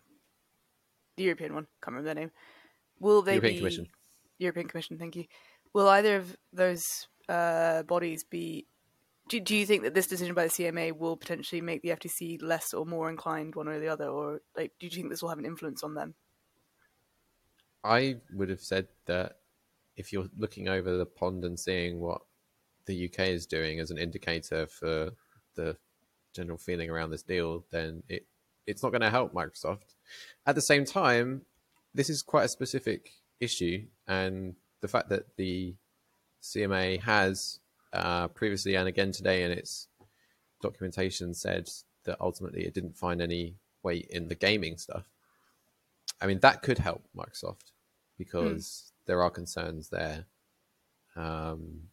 the 1.17 1.23
European 1.23 1.53
one, 1.53 1.67
can't 1.83 1.95
remember 1.95 2.05
their 2.05 2.15
name, 2.15 2.31
will 3.01 3.21
they 3.21 3.33
European 3.33 3.53
be 3.55 3.59
Commission. 3.59 3.87
European 4.37 4.67
Commission, 4.69 4.97
thank 4.97 5.17
you. 5.17 5.25
Will 5.73 5.89
either 5.89 6.15
of 6.15 6.37
those 6.53 6.81
uh, 7.27 7.83
bodies 7.83 8.23
be 8.23 8.67
do, 9.27 9.41
do 9.41 9.57
you 9.57 9.65
think 9.65 9.83
that 9.83 9.93
this 9.93 10.07
decision 10.07 10.33
by 10.33 10.45
the 10.45 10.49
CMA 10.49 10.97
will 10.97 11.17
potentially 11.17 11.59
make 11.59 11.81
the 11.81 11.89
FTC 11.89 12.41
less 12.41 12.73
or 12.73 12.85
more 12.85 13.09
inclined 13.09 13.53
one 13.55 13.67
way 13.67 13.75
or 13.75 13.79
the 13.81 13.89
other, 13.89 14.07
or 14.07 14.39
like 14.55 14.71
do 14.79 14.85
you 14.85 14.91
think 14.91 15.09
this 15.09 15.21
will 15.21 15.29
have 15.29 15.39
an 15.39 15.45
influence 15.45 15.83
on 15.83 15.93
them? 15.93 16.15
I 17.83 18.21
would 18.33 18.47
have 18.47 18.61
said 18.61 18.87
that 19.07 19.39
if 19.97 20.13
you're 20.13 20.29
looking 20.37 20.69
over 20.69 20.95
the 20.95 21.05
pond 21.05 21.43
and 21.43 21.59
seeing 21.59 21.99
what 21.99 22.21
the 22.85 23.05
UK 23.05 23.27
is 23.27 23.45
doing 23.45 23.79
as 23.79 23.91
an 23.91 23.97
indicator 23.97 24.67
for 24.67 25.11
the 25.55 25.77
general 26.33 26.57
feeling 26.57 26.89
around 26.89 27.11
this 27.11 27.23
deal, 27.23 27.65
then 27.71 28.03
it 28.09 28.25
it's 28.67 28.81
not 28.81 28.91
going 28.91 29.01
to 29.01 29.11
help 29.11 29.33
Microsoft. 29.33 29.93
At 30.47 30.55
the 30.55 30.61
same 30.61 30.85
time, 30.85 31.43
this 31.93 32.09
is 32.09 32.23
quite 32.23 32.45
a 32.45 32.49
specific 32.49 33.11
issue, 33.39 33.85
and 34.07 34.55
the 34.81 34.87
fact 34.87 35.09
that 35.09 35.35
the 35.37 35.75
CMA 36.41 37.01
has 37.01 37.59
uh, 37.93 38.27
previously 38.29 38.75
and 38.75 38.87
again 38.87 39.11
today 39.11 39.43
in 39.43 39.51
its 39.51 39.87
documentation 40.61 41.33
said 41.33 41.67
that 42.03 42.17
ultimately 42.19 42.65
it 42.65 42.73
didn't 42.73 42.97
find 42.97 43.21
any 43.21 43.55
weight 43.83 44.07
in 44.09 44.27
the 44.27 44.35
gaming 44.35 44.77
stuff. 44.77 45.09
I 46.21 46.27
mean, 46.27 46.39
that 46.39 46.61
could 46.61 46.77
help 46.77 47.03
Microsoft 47.15 47.71
because 48.17 48.91
there 49.05 49.21
are 49.21 49.29
concerns 49.29 49.89
there. 49.89 50.25
Um, 51.15 51.89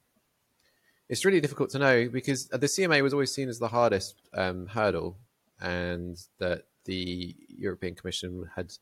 it's 1.09 1.25
really 1.25 1.41
difficult 1.41 1.71
to 1.71 1.79
know 1.79 2.09
because 2.09 2.49
the 2.49 2.59
CMA 2.67 3.03
was 3.03 3.13
always 3.13 3.33
seen 3.33 3.49
as 3.49 3.59
the 3.59 3.69
hardest 3.69 4.17
um, 4.35 4.67
hurdle, 4.67 5.19
and 5.61 6.17
that 6.39 6.65
the 6.85 7.37
European 7.49 7.95
Commission 7.95 8.49
had 8.55 8.73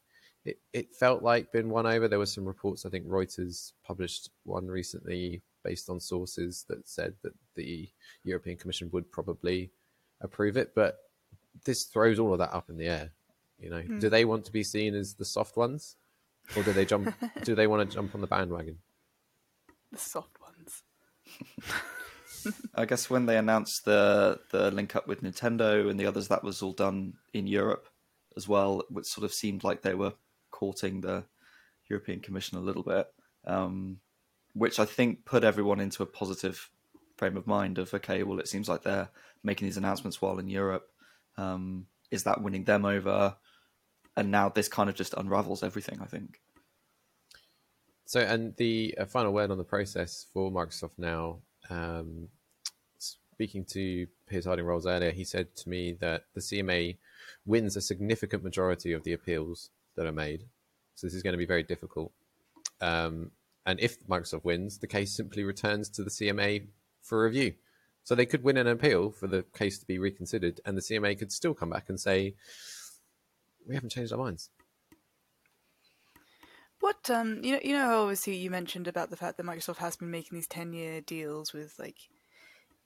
it, 0.45 0.59
it 0.73 0.95
felt 0.95 1.23
like 1.23 1.53
been 1.53 1.69
won 1.69 1.87
over. 1.87 2.09
There 2.09 2.19
were 2.19 2.27
some 2.27 2.47
reports. 2.47 2.87
I 2.87 2.91
think 2.91 3.07
Reuters 3.07 3.73
published 3.85 4.31
one 4.45 4.69
recently 4.69 5.43
based 5.63 5.91
on 5.91 6.01
sources 6.01 6.65
that 6.69 6.89
said 6.89 7.15
that 7.23 7.35
the 7.55 7.89
European 8.25 8.57
Commission 8.57 8.89
would 8.93 9.11
probably 9.13 9.71
approve 10.21 10.57
it, 10.57 10.75
but 10.75 10.99
this 11.65 11.85
throws 11.85 12.19
all 12.19 12.33
of 12.33 12.39
that 12.39 12.55
up 12.55 12.71
in 12.71 12.77
the 12.77 12.87
air. 12.87 13.11
You 13.59 13.71
know, 13.71 13.83
do 13.83 14.09
they 14.09 14.25
want 14.25 14.47
to 14.47 14.53
be 14.53 14.65
seen 14.65 14.95
as 14.95 15.15
the 15.15 15.25
soft 15.25 15.57
ones, 15.57 15.97
or 16.57 16.63
do 16.63 16.73
they 16.73 16.87
jump? 16.87 17.15
do 17.45 17.55
they 17.55 17.67
want 17.67 17.89
to 17.89 17.95
jump 17.95 18.15
on 18.15 18.23
the 18.23 18.27
bandwagon? 18.27 18.79
The 19.93 19.99
soft 19.99 20.39
ones. 20.41 20.83
I 22.75 22.85
guess 22.85 23.11
when 23.11 23.27
they 23.27 23.37
announced 23.37 23.85
the 23.85 24.41
the 24.51 24.71
link 24.71 24.97
up 24.97 25.07
with 25.07 25.23
Nintendo 25.23 25.91
and 25.91 25.99
the 25.99 26.07
others, 26.07 26.29
that 26.29 26.45
was 26.45 26.63
all 26.63 26.73
done 26.73 27.15
in 27.33 27.47
Europe 27.47 27.89
as 28.37 28.49
well, 28.49 28.85
which 28.91 29.07
sort 29.07 29.25
of 29.25 29.33
seemed 29.33 29.65
like 29.65 29.83
they 29.83 29.95
were 29.95 30.15
courting 30.51 31.01
the 31.01 31.25
European 31.89 32.21
Commission 32.21 32.59
a 32.59 32.63
little 32.63 32.83
bit, 32.83 33.09
um, 33.47 33.99
which 34.55 34.79
I 34.79 34.85
think 34.85 35.25
put 35.25 35.45
everyone 35.45 35.81
into 35.81 36.03
a 36.03 36.07
positive 36.07 36.71
frame 37.17 37.37
of 37.37 37.47
mind 37.47 37.79
of 37.79 37.93
okay, 37.95 38.23
well, 38.23 38.41
it 38.41 38.49
seems 38.49 38.69
like 38.69 38.83
they're 38.83 39.11
making 39.43 39.67
these 39.67 39.77
announcements 39.77 40.23
while 40.23 40.39
in 40.39 40.49
Europe. 40.49 40.89
Um, 41.37 41.87
is 42.11 42.25
that 42.25 42.43
winning 42.43 42.65
them 42.65 42.85
over? 42.85 43.37
And 44.17 44.31
now 44.31 44.49
this 44.49 44.69
kind 44.69 44.91
of 44.91 44.97
just 44.97 45.15
unravels 45.15 45.63
everything. 45.63 46.01
I 46.01 46.07
think. 46.07 46.41
So, 48.07 48.21
and 48.21 48.57
the 48.57 48.97
uh, 48.99 49.05
final 49.05 49.33
word 49.33 49.53
on 49.53 49.59
the 49.59 49.65
process 49.65 50.27
for 50.33 50.51
Microsoft 50.51 50.99
now. 50.99 51.39
Um, 51.71 52.29
speaking 52.99 53.65
to 53.67 54.07
Piers 54.29 54.45
Harding 54.45 54.67
Rolls 54.67 54.87
earlier, 54.87 55.13
he 55.13 55.25
said 55.25 55.57
to 55.57 55.69
me 55.69 55.93
that 56.01 56.25
the 56.35 56.41
CMA 56.41 56.99
wins 57.47 57.77
a 57.77 57.81
significant 57.81 58.43
majority 58.43 58.93
of 58.93 59.05
the 59.05 59.13
appeals 59.13 59.71
that 59.97 60.07
are 60.07 60.13
made. 60.13 60.45
So 60.95 61.07
this 61.07 61.15
is 61.15 61.23
going 61.23 61.33
to 61.33 61.39
be 61.39 61.47
very 61.47 61.63
difficult. 61.63 62.13
Um, 62.81 63.31
and 63.65 63.81
if 63.81 64.07
Microsoft 64.07 64.45
wins, 64.45 64.79
the 64.79 64.87
case 64.87 65.17
simply 65.17 65.45
returns 65.45 65.89
to 65.91 66.03
the 66.03 66.11
CMA 66.11 66.67
for 67.03 67.25
review. 67.25 67.55
So 68.05 68.15
they 68.15 68.27
could 68.27 68.43
win 68.43 68.57
an 68.57 68.67
appeal 68.67 69.11
for 69.11 69.27
the 69.27 69.45
case 69.55 69.79
to 69.79 69.87
be 69.87 69.99
reconsidered, 69.99 70.61
and 70.65 70.77
the 70.77 70.83
CMA 70.83 71.19
could 71.19 71.33
still 71.33 71.55
come 71.55 71.71
back 71.71 71.89
and 71.89 72.01
say, 72.01 72.35
"We 73.67 73.75
haven't 73.75 73.91
changed 73.91 74.13
our 74.13 74.19
minds." 74.19 74.51
What 76.81 77.11
um 77.11 77.45
you 77.45 77.53
know 77.53 77.61
you 77.63 77.75
know 77.75 78.03
obviously 78.03 78.37
you 78.37 78.51
mentioned 78.51 78.89
about 78.89 79.11
the 79.11 79.17
fact 79.17 79.37
that 79.37 79.47
Microsoft 79.47 79.77
has 79.77 79.97
been 79.97 80.11
making 80.11 80.37
these 80.37 80.49
ten 80.49 80.73
year 80.73 81.01
deals 81.01 81.53
with 81.53 81.79
like 81.79 81.99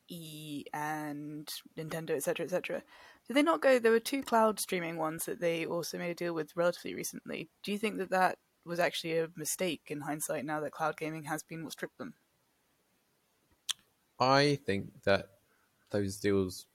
E 0.09 0.65
and 0.73 1.53
Nintendo 1.77 2.11
etc 2.11 2.45
etc. 2.45 2.83
Did 3.27 3.35
they 3.35 3.43
not 3.43 3.63
go? 3.63 3.79
There 3.79 3.93
were 3.93 4.01
two 4.01 4.23
cloud 4.23 4.61
streaming 4.61 4.97
ones 4.99 5.25
that 5.27 5.41
they 5.41 5.65
also 5.67 5.99
made 5.99 6.11
a 6.11 6.15
deal 6.15 6.35
with 6.35 6.57
relatively 6.57 6.95
recently. 6.95 7.51
Do 7.63 7.73
you 7.73 7.79
think 7.79 7.99
that 7.99 8.11
that 8.11 8.39
was 8.65 8.81
actually 8.81 9.19
a 9.19 9.29
mistake 9.37 9.83
in 9.89 10.03
hindsight 10.03 10.45
now 10.45 10.61
that 10.61 10.73
cloud 10.73 10.97
gaming 10.97 11.25
has 11.25 11.43
been 11.43 11.63
what's 11.63 11.75
tripped 11.77 11.99
them? 11.99 12.15
I 14.19 14.57
think 14.67 15.03
that 15.05 15.29
those 15.91 16.19
deals 16.19 16.67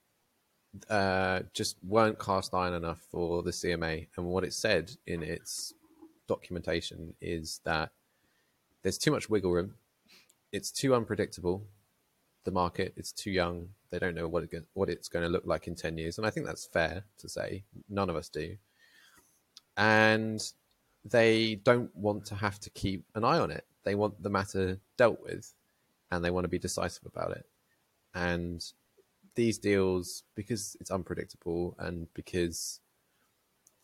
uh, 0.89 1.41
just 1.53 1.77
weren't 1.83 2.19
cast 2.19 2.53
iron 2.53 2.73
enough 2.73 3.01
for 3.11 3.43
the 3.43 3.51
CMA, 3.51 4.07
and 4.17 4.25
what 4.25 4.43
it 4.43 4.53
said 4.53 4.91
in 5.07 5.23
its 5.23 5.73
documentation 6.29 7.13
is 7.19 7.59
that 7.65 7.89
there's 8.83 8.97
too 8.97 9.11
much 9.11 9.29
wiggle 9.29 9.51
room. 9.51 9.73
It's 10.53 10.71
too 10.71 10.95
unpredictable. 10.95 11.65
The 12.45 12.51
market 12.51 12.93
it's 12.95 13.11
too 13.11 13.31
young. 13.31 13.69
They 13.89 13.99
don't 13.99 14.15
know 14.15 14.27
what 14.27 14.43
it, 14.43 14.65
what 14.73 14.89
it's 14.89 15.09
going 15.09 15.23
to 15.25 15.29
look 15.29 15.45
like 15.45 15.67
in 15.67 15.75
ten 15.75 15.97
years, 15.97 16.17
and 16.17 16.25
I 16.25 16.29
think 16.29 16.45
that's 16.45 16.65
fair 16.65 17.03
to 17.17 17.27
say. 17.27 17.63
None 17.89 18.09
of 18.09 18.15
us 18.15 18.29
do, 18.29 18.55
and 19.75 20.39
they 21.03 21.55
don't 21.55 21.93
want 21.95 22.25
to 22.25 22.35
have 22.35 22.59
to 22.61 22.69
keep 22.69 23.03
an 23.15 23.25
eye 23.25 23.39
on 23.39 23.51
it. 23.51 23.65
They 23.83 23.95
want 23.95 24.21
the 24.21 24.29
matter 24.29 24.79
dealt 24.97 25.21
with, 25.21 25.53
and 26.11 26.23
they 26.23 26.31
want 26.31 26.45
to 26.45 26.49
be 26.49 26.59
decisive 26.59 27.05
about 27.05 27.31
it. 27.31 27.45
And 28.13 28.63
these 29.35 29.57
deals, 29.57 30.23
because 30.35 30.77
it's 30.79 30.91
unpredictable 30.91 31.75
and 31.79 32.07
because 32.13 32.79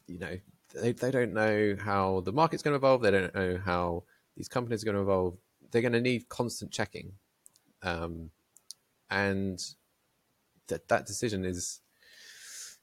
you 0.08 0.20
know 0.20 0.38
they, 0.82 0.92
they 0.92 1.12
don't 1.12 1.34
know 1.34 1.76
how 1.80 2.22
the 2.22 2.32
market's 2.32 2.64
going 2.64 2.74
to 2.74 2.78
evolve. 2.78 3.02
They 3.02 3.12
don't 3.12 3.36
know 3.36 3.60
how 3.64 4.04
these 4.36 4.48
companies 4.48 4.84
are 4.84 4.86
going 4.86 4.96
to 4.96 5.02
evolve. 5.02 5.38
They're 5.72 5.82
going 5.82 5.94
to 5.94 6.02
need 6.02 6.30
constant 6.30 6.72
checking, 6.72 7.14
um, 7.82 8.30
and 9.10 9.60
that 10.68 10.88
that 10.88 11.06
decision 11.06 11.46
is 11.46 11.82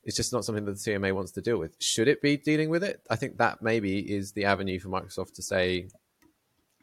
is 0.05 0.17
just 0.17 0.33
not 0.33 0.45
something 0.45 0.65
that 0.65 0.73
the 0.73 0.91
CMA 0.91 1.15
wants 1.15 1.33
to 1.33 1.41
deal 1.41 1.59
with. 1.59 1.77
Should 1.79 2.09
it 2.09 2.21
be 2.21 2.37
dealing 2.37 2.71
with 2.71 2.83
it? 2.83 3.01
I 3.09 3.17
think 3.17 3.39
that 3.39 3.63
maybe 3.63 4.01
is 4.01 4.33
the 4.33 4.45
avenue 4.45 4.81
for 4.81 4.89
Microsoft 4.89 5.35
to 5.35 5.43
say, 5.43 5.89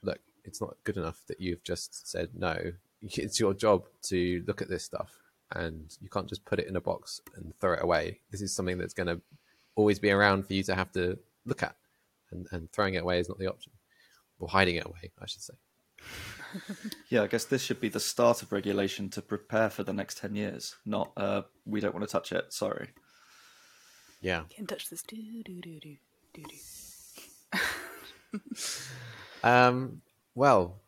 look, 0.02 0.19
it's 0.45 0.62
not 0.62 0.78
good 0.86 0.98
enough 0.98 1.22
that 1.28 1.41
you've 1.41 1.63
just 1.63 2.08
said 2.08 2.30
no. 2.34 2.74
It's 3.02 3.39
your 3.39 3.54
job 3.54 3.86
to 4.04 4.43
look 4.48 4.62
at 4.62 4.69
this 4.69 4.84
stuff, 4.84 5.12
and 5.54 5.95
you 6.02 6.10
can't 6.10 6.30
just 6.30 6.45
put 6.45 6.60
it 6.60 6.67
in 6.67 6.76
a 6.76 6.82
box 6.82 7.22
and 7.36 7.54
throw 7.60 7.74
it 7.74 7.84
away. 7.84 8.19
This 8.32 8.41
is 8.41 8.56
something 8.56 8.78
that's 8.78 8.93
going 8.93 9.08
to 9.08 9.22
always 9.80 10.00
be 10.00 10.12
around 10.12 10.46
for 10.46 10.54
you 10.54 10.63
to 10.63 10.76
have 10.76 10.92
to 10.92 11.18
look 11.46 11.63
at, 11.63 11.76
and, 12.32 12.48
and 12.52 12.72
throwing 12.72 12.94
it 12.94 13.04
away 13.04 13.20
is 13.20 13.30
not 13.30 13.39
the 13.39 13.48
option, 13.48 13.72
or 14.39 14.48
hiding 14.48 14.76
it 14.76 14.86
away, 14.86 15.12
I 15.20 15.26
should 15.26 15.42
say. 15.42 15.54
yeah, 17.10 17.24
I 17.24 17.28
guess 17.28 17.46
this 17.46 17.63
should 17.63 17.82
be 17.82 17.89
the 17.89 18.00
start 18.00 18.42
of 18.42 18.52
regulation 18.52 19.10
to 19.10 19.22
prepare 19.22 19.70
for 19.70 19.84
the 19.84 19.94
next 19.94 20.18
10 20.20 20.36
years, 20.36 20.76
not 20.86 21.12
uh, 21.18 21.44
we 21.65 21.80
don't 21.80 21.94
want 21.94 22.08
to 22.08 22.12
touch 22.12 22.32
it, 22.32 22.52
sorry. 22.54 22.89
Yeah. 24.22 24.44
Can't 24.50 24.68
touch 24.68 24.89
this. 24.89 25.02
Do, 25.02 25.15
do, 25.15 25.62
do, 25.62 25.80
do, 25.80 25.98
do, 26.34 26.44
do. 26.44 27.60
Um, 29.44 30.02
well, 30.36 30.82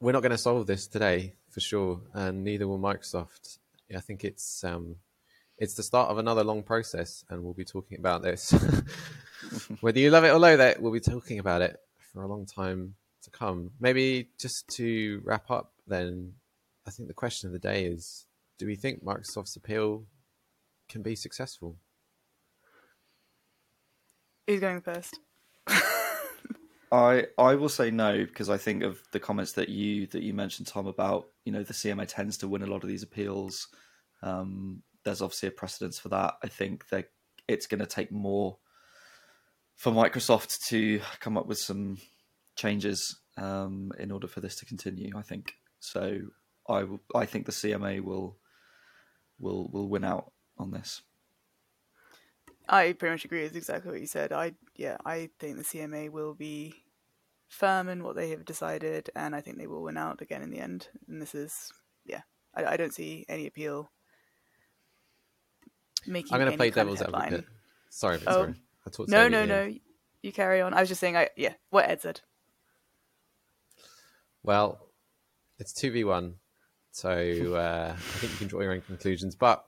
we're 0.00 0.12
not 0.12 0.22
going 0.22 0.30
to 0.30 0.38
solve 0.38 0.66
this 0.66 0.86
today 0.86 1.34
for 1.50 1.60
sure, 1.60 2.00
and 2.14 2.44
neither 2.44 2.68
will 2.68 2.78
Microsoft. 2.78 3.58
I 3.94 4.00
think 4.00 4.24
it's 4.24 4.64
um, 4.64 4.96
it's 5.62 5.74
the 5.74 5.82
start 5.84 6.10
of 6.10 6.18
another 6.18 6.42
long 6.42 6.64
process, 6.64 7.24
and 7.30 7.44
we'll 7.44 7.54
be 7.54 7.64
talking 7.64 7.96
about 7.96 8.20
this. 8.20 8.50
Whether 9.80 10.00
you 10.00 10.10
love 10.10 10.24
it 10.24 10.30
or 10.30 10.38
loathe 10.40 10.60
it, 10.60 10.82
we'll 10.82 10.92
be 10.92 10.98
talking 10.98 11.38
about 11.38 11.62
it 11.62 11.76
for 12.12 12.24
a 12.24 12.26
long 12.26 12.46
time 12.46 12.96
to 13.22 13.30
come. 13.30 13.70
Maybe 13.78 14.30
just 14.40 14.66
to 14.70 15.22
wrap 15.24 15.52
up, 15.52 15.72
then, 15.86 16.32
I 16.84 16.90
think 16.90 17.06
the 17.06 17.14
question 17.14 17.46
of 17.46 17.52
the 17.52 17.60
day 17.60 17.84
is: 17.84 18.26
Do 18.58 18.66
we 18.66 18.74
think 18.74 19.04
Microsoft's 19.04 19.54
appeal 19.54 20.04
can 20.88 21.02
be 21.02 21.14
successful? 21.14 21.76
Who's 24.48 24.58
going 24.58 24.80
first? 24.80 25.16
I 26.90 27.26
I 27.38 27.54
will 27.54 27.68
say 27.68 27.92
no 27.92 28.18
because 28.18 28.50
I 28.50 28.58
think 28.58 28.82
of 28.82 29.00
the 29.12 29.20
comments 29.20 29.52
that 29.52 29.68
you 29.68 30.08
that 30.08 30.24
you 30.24 30.34
mentioned, 30.34 30.66
Tom, 30.66 30.88
about 30.88 31.28
you 31.44 31.52
know 31.52 31.62
the 31.62 31.72
CMA 31.72 32.08
tends 32.08 32.38
to 32.38 32.48
win 32.48 32.62
a 32.62 32.66
lot 32.66 32.82
of 32.82 32.88
these 32.88 33.04
appeals. 33.04 33.68
Um, 34.24 34.82
there's 35.04 35.22
obviously 35.22 35.48
a 35.48 35.52
precedence 35.52 35.98
for 35.98 36.08
that. 36.10 36.34
I 36.42 36.48
think 36.48 36.88
that 36.88 37.06
it's 37.48 37.66
going 37.66 37.80
to 37.80 37.86
take 37.86 38.12
more 38.12 38.58
for 39.76 39.92
Microsoft 39.92 40.58
to 40.68 41.00
come 41.20 41.36
up 41.36 41.46
with 41.46 41.58
some 41.58 41.98
changes 42.54 43.18
um, 43.36 43.92
in 43.98 44.10
order 44.10 44.26
for 44.26 44.40
this 44.40 44.56
to 44.56 44.66
continue. 44.66 45.12
I 45.16 45.22
think 45.22 45.54
so. 45.80 46.20
I 46.68 46.86
I 47.14 47.26
think 47.26 47.46
the 47.46 47.52
CMA 47.52 48.00
will 48.00 48.36
will 49.38 49.68
will 49.68 49.88
win 49.88 50.04
out 50.04 50.32
on 50.58 50.70
this. 50.70 51.02
I 52.68 52.92
pretty 52.92 53.14
much 53.14 53.24
agree 53.24 53.42
with 53.42 53.56
exactly 53.56 53.90
what 53.90 54.00
you 54.00 54.06
said. 54.06 54.32
I 54.32 54.52
yeah, 54.76 54.96
I 55.04 55.30
think 55.38 55.56
the 55.56 55.64
CMA 55.64 56.10
will 56.10 56.34
be 56.34 56.74
firm 57.48 57.88
in 57.88 58.04
what 58.04 58.16
they 58.16 58.30
have 58.30 58.44
decided, 58.44 59.10
and 59.16 59.34
I 59.34 59.40
think 59.40 59.58
they 59.58 59.66
will 59.66 59.82
win 59.82 59.96
out 59.96 60.22
again 60.22 60.42
in 60.42 60.50
the 60.50 60.60
end. 60.60 60.88
And 61.08 61.20
this 61.20 61.34
is 61.34 61.72
yeah, 62.04 62.22
I, 62.54 62.64
I 62.64 62.76
don't 62.76 62.94
see 62.94 63.26
any 63.28 63.46
appeal 63.46 63.90
making. 66.06 66.32
I'm 66.34 66.40
going 66.40 66.50
to 66.50 66.56
play 66.56 66.70
kind 66.70 66.88
of 66.90 66.96
devil's 66.98 67.14
advocate. 67.14 67.44
Sorry, 67.90 68.18
Oh. 68.26 68.32
sorry. 68.32 68.54
I 68.86 68.90
talked 68.90 69.10
No, 69.10 69.28
no, 69.28 69.42
you 69.42 69.46
here. 69.46 69.64
no. 69.70 69.74
You 70.22 70.32
carry 70.32 70.60
on. 70.60 70.72
I 70.74 70.80
was 70.80 70.88
just 70.88 71.00
saying. 71.00 71.16
I 71.16 71.28
yeah, 71.36 71.54
what 71.70 71.88
Ed 71.88 72.00
said. 72.00 72.20
Well, 74.42 74.88
it's 75.58 75.72
two 75.72 75.90
v 75.92 76.04
one, 76.04 76.34
so 76.90 77.10
uh, 77.10 77.94
I 77.96 78.00
think 78.18 78.32
you 78.32 78.38
can 78.38 78.48
draw 78.48 78.60
your 78.60 78.72
own 78.72 78.80
conclusions. 78.80 79.34
But 79.34 79.64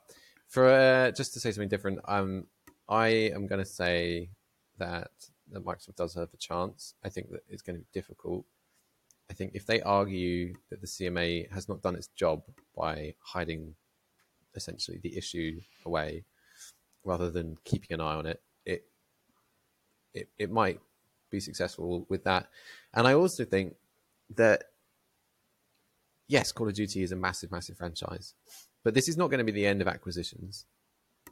for 0.49 0.69
uh, 0.69 1.11
just 1.13 1.35
to 1.35 1.41
say 1.41 1.53
something 1.53 1.69
different, 1.69 2.01
um, 2.07 2.47
I 2.89 3.09
am 3.35 3.47
going 3.47 3.61
to 3.61 3.67
say 3.69 4.31
that 4.79 5.11
that 5.53 5.65
Microsoft 5.65 5.97
does 5.97 6.15
have 6.15 6.29
a 6.33 6.37
chance. 6.37 6.95
I 7.05 7.09
think 7.09 7.31
that 7.31 7.43
it's 7.49 7.63
going 7.63 7.77
to 7.77 7.81
be 7.81 7.89
difficult. 7.93 8.45
I 9.31 9.35
think 9.35 9.53
if 9.55 9.67
they 9.67 9.81
argue 9.81 10.55
that 10.71 10.81
the 10.81 10.87
CMA 10.87 11.51
has 11.53 11.69
not 11.69 11.83
done 11.83 11.95
its 11.95 12.09
job 12.09 12.43
by 12.77 13.15
hiding 13.21 13.75
essentially 14.55 14.99
the 15.03 15.17
issue 15.17 15.61
away 15.85 16.25
rather 17.05 17.31
than 17.31 17.59
keeping 17.65 17.95
an 17.95 18.01
eye 18.01 18.15
on 18.15 18.27
it, 18.27 18.43
it 18.65 18.85
it, 20.13 20.29
it 20.39 20.51
might 20.51 20.81
be 21.31 21.41
successful 21.41 22.07
with 22.09 22.25
that. 22.25 22.49
And 22.93 23.07
I 23.07 23.15
also 23.15 23.45
think 23.45 23.75
that 24.37 24.65
yes, 26.29 26.53
Call 26.53 26.69
of 26.69 26.75
Duty 26.75 27.03
is 27.03 27.13
a 27.13 27.17
massive, 27.17 27.51
massive 27.51 27.77
franchise, 27.77 28.35
but 28.83 28.95
this 28.95 29.09
is 29.09 29.17
not 29.17 29.31
going 29.31 29.39
to 29.39 29.45
be 29.45 29.53
the 29.53 29.67
end 29.67 29.83
of 29.83 29.89
acquisitions. 29.89 30.65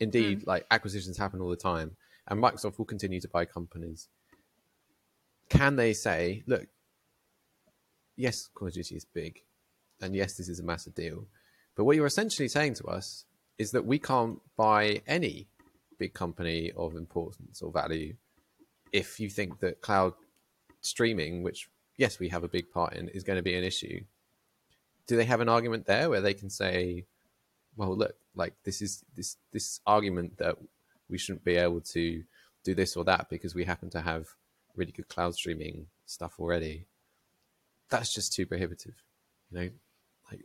Indeed, 0.00 0.40
mm. 0.40 0.46
like 0.46 0.66
acquisitions 0.70 1.18
happen 1.18 1.40
all 1.40 1.50
the 1.50 1.56
time, 1.56 1.96
and 2.28 2.42
Microsoft 2.42 2.78
will 2.78 2.84
continue 2.84 3.20
to 3.20 3.28
buy 3.28 3.44
companies. 3.44 4.08
Can 5.48 5.76
they 5.76 5.92
say, 5.92 6.42
look, 6.46 6.66
yes, 8.16 8.48
Call 8.54 8.68
of 8.68 8.74
Duty 8.74 8.96
is 8.96 9.04
big, 9.04 9.40
and 10.00 10.14
yes, 10.14 10.36
this 10.36 10.48
is 10.48 10.60
a 10.60 10.64
massive 10.64 10.94
deal, 10.94 11.26
but 11.76 11.84
what 11.84 11.96
you're 11.96 12.06
essentially 12.06 12.48
saying 12.48 12.74
to 12.74 12.84
us 12.84 13.24
is 13.58 13.70
that 13.72 13.86
we 13.86 13.98
can't 13.98 14.40
buy 14.56 15.02
any 15.06 15.48
big 15.98 16.14
company 16.14 16.72
of 16.76 16.96
importance 16.96 17.62
or 17.62 17.70
value 17.70 18.14
if 18.92 19.18
you 19.18 19.30
think 19.30 19.60
that 19.60 19.80
cloud 19.80 20.12
streaming, 20.80 21.42
which 21.42 21.68
yes, 21.96 22.18
we 22.18 22.28
have 22.28 22.44
a 22.44 22.48
big 22.48 22.70
part 22.70 22.94
in, 22.94 23.08
is 23.08 23.24
going 23.24 23.38
to 23.38 23.42
be 23.42 23.54
an 23.54 23.64
issue. 23.64 24.02
Do 25.06 25.16
they 25.16 25.24
have 25.24 25.40
an 25.40 25.48
argument 25.48 25.86
there 25.86 26.10
where 26.10 26.20
they 26.20 26.34
can 26.34 26.50
say, 26.50 27.06
well, 27.76 27.96
look, 27.96 28.14
like 28.34 28.54
this 28.64 28.82
is 28.82 29.04
this 29.16 29.36
this 29.52 29.80
argument 29.86 30.38
that 30.38 30.56
we 31.08 31.18
shouldn't 31.18 31.44
be 31.44 31.56
able 31.56 31.80
to 31.80 32.22
do 32.64 32.74
this 32.74 32.96
or 32.96 33.04
that 33.04 33.28
because 33.28 33.54
we 33.54 33.64
happen 33.64 33.90
to 33.90 34.00
have 34.00 34.26
really 34.76 34.92
good 34.92 35.08
cloud 35.08 35.34
streaming 35.34 35.86
stuff 36.06 36.34
already. 36.38 36.86
That's 37.90 38.14
just 38.14 38.32
too 38.32 38.46
prohibitive, 38.46 38.94
you 39.50 39.58
know. 39.58 39.70
Like 40.30 40.40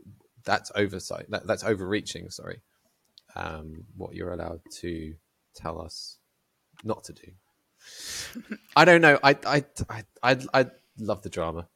that's 0.48 0.72
oversight. 0.74 1.30
That, 1.30 1.46
that's 1.46 1.64
overreaching. 1.64 2.30
Sorry, 2.32 2.62
um, 3.36 3.84
what 3.96 4.16
you're 4.16 4.34
allowed 4.34 4.62
to 4.80 5.14
tell 5.56 5.80
us 5.80 6.18
not 6.84 7.04
to 7.04 7.14
do. 7.14 7.32
I 8.76 8.86
don't 8.86 9.02
know. 9.02 9.20
I 9.22 9.38
I 9.46 9.66
I 9.90 10.04
I, 10.24 10.38
I 10.54 10.66
love 10.98 11.22
the 11.22 11.30
drama. 11.30 11.68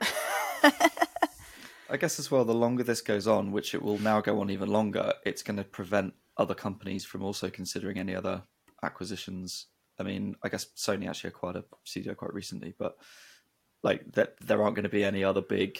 I 1.90 1.96
guess 1.98 2.18
as 2.18 2.30
well, 2.30 2.44
the 2.44 2.54
longer 2.54 2.84
this 2.84 3.00
goes 3.00 3.26
on, 3.26 3.50
which 3.50 3.74
it 3.74 3.82
will 3.82 3.98
now 3.98 4.20
go 4.20 4.40
on 4.40 4.50
even 4.50 4.68
longer, 4.68 5.14
it's 5.24 5.42
going 5.42 5.56
to 5.56 5.64
prevent 5.64 6.12
other 6.36 6.54
companies 6.54 7.06
from 7.06 7.22
also 7.24 7.48
considering 7.48 7.98
any 7.98 8.14
other 8.14 8.42
acquisitions. 8.82 9.66
I 9.98 10.02
mean, 10.02 10.36
I 10.42 10.50
guess 10.50 10.66
Sony 10.76 11.08
actually 11.08 11.28
acquired 11.28 11.56
a 11.56 11.64
studio 11.84 12.14
quite 12.14 12.34
recently, 12.34 12.74
but 12.78 12.98
like 13.82 14.12
that, 14.12 14.34
there 14.40 14.62
aren't 14.62 14.76
going 14.76 14.84
to 14.84 14.90
be 14.90 15.02
any 15.02 15.24
other 15.24 15.40
big 15.40 15.78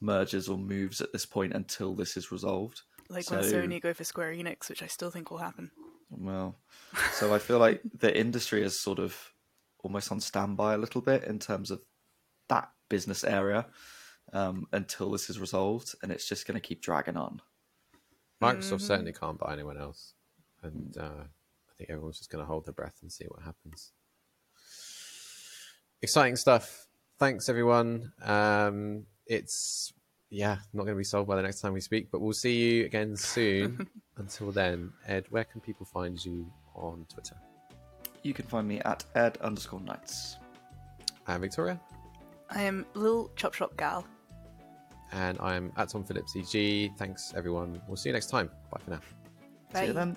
mergers 0.00 0.48
or 0.48 0.58
moves 0.58 1.00
at 1.00 1.12
this 1.12 1.26
point 1.26 1.52
until 1.52 1.94
this 1.94 2.16
is 2.16 2.30
resolved. 2.32 2.82
Like 3.08 3.24
So- 3.24 3.36
when 3.36 3.44
Sony 3.44 3.80
go 3.80 3.94
for 3.94 4.04
Square 4.04 4.32
Enix, 4.34 4.68
which 4.68 4.82
I 4.82 4.86
still 4.86 5.10
think 5.10 5.30
will 5.30 5.38
happen. 5.38 5.70
Well, 6.10 6.56
so 7.12 7.34
I 7.34 7.38
feel 7.38 7.58
like 7.58 7.82
the 7.98 8.16
industry 8.16 8.62
is 8.62 8.78
sort 8.78 8.98
of 8.98 9.32
almost 9.80 10.10
on 10.10 10.20
standby 10.20 10.74
a 10.74 10.78
little 10.78 11.00
bit 11.00 11.24
in 11.24 11.38
terms 11.38 11.70
of 11.70 11.82
that 12.48 12.70
business 12.88 13.24
area 13.24 13.66
um, 14.32 14.66
until 14.72 15.10
this 15.10 15.28
is 15.30 15.38
resolved, 15.38 15.94
and 16.02 16.10
it's 16.10 16.26
just 16.28 16.46
going 16.46 16.58
to 16.58 16.66
keep 16.66 16.80
dragging 16.82 17.16
on. 17.16 17.40
Microsoft 18.42 18.82
certainly 18.82 19.12
can't 19.12 19.38
buy 19.38 19.52
anyone 19.52 19.76
else, 19.78 20.14
and 20.62 20.96
uh, 20.98 21.24
I 21.24 21.72
think 21.76 21.90
everyone's 21.90 22.18
just 22.18 22.30
going 22.30 22.42
to 22.42 22.46
hold 22.48 22.66
their 22.66 22.72
breath 22.74 22.98
and 23.02 23.10
see 23.12 23.24
what 23.26 23.42
happens. 23.42 23.92
Exciting 26.02 26.36
stuff. 26.36 26.86
Thanks, 27.18 27.48
everyone. 27.48 28.12
Um, 28.22 29.06
it's 29.28 29.92
yeah, 30.30 30.56
not 30.72 30.82
going 30.84 30.94
to 30.94 30.98
be 30.98 31.04
solved 31.04 31.28
by 31.28 31.36
the 31.36 31.42
next 31.42 31.60
time 31.60 31.72
we 31.72 31.80
speak, 31.80 32.10
but 32.10 32.20
we'll 32.20 32.32
see 32.32 32.56
you 32.56 32.84
again 32.84 33.16
soon. 33.16 33.86
Until 34.16 34.50
then, 34.50 34.92
Ed, 35.06 35.26
where 35.30 35.44
can 35.44 35.60
people 35.60 35.86
find 35.86 36.22
you 36.24 36.50
on 36.74 37.06
Twitter? 37.08 37.36
You 38.22 38.34
can 38.34 38.44
find 38.46 38.66
me 38.66 38.80
at 38.80 39.04
ed 39.14 39.38
underscore 39.38 39.80
Knights. 39.80 40.36
I'm 41.26 41.40
Victoria, 41.40 41.80
I 42.50 42.62
am 42.62 42.84
Lil 42.94 43.30
Chop 43.36 43.54
Shop 43.54 43.76
Gal. 43.76 44.04
and 45.12 45.38
I'm 45.40 45.72
at 45.76 45.90
Tom 45.90 46.04
Phillips 46.04 46.34
EG. 46.36 46.90
Thanks, 46.96 47.32
everyone. 47.36 47.80
We'll 47.86 47.96
see 47.96 48.08
you 48.08 48.12
next 48.14 48.28
time. 48.28 48.50
Bye 48.72 48.80
for 48.84 48.90
now. 48.90 49.00
See 49.74 49.86
you 49.86 49.92
Bye. 49.92 49.92
then. 49.92 50.16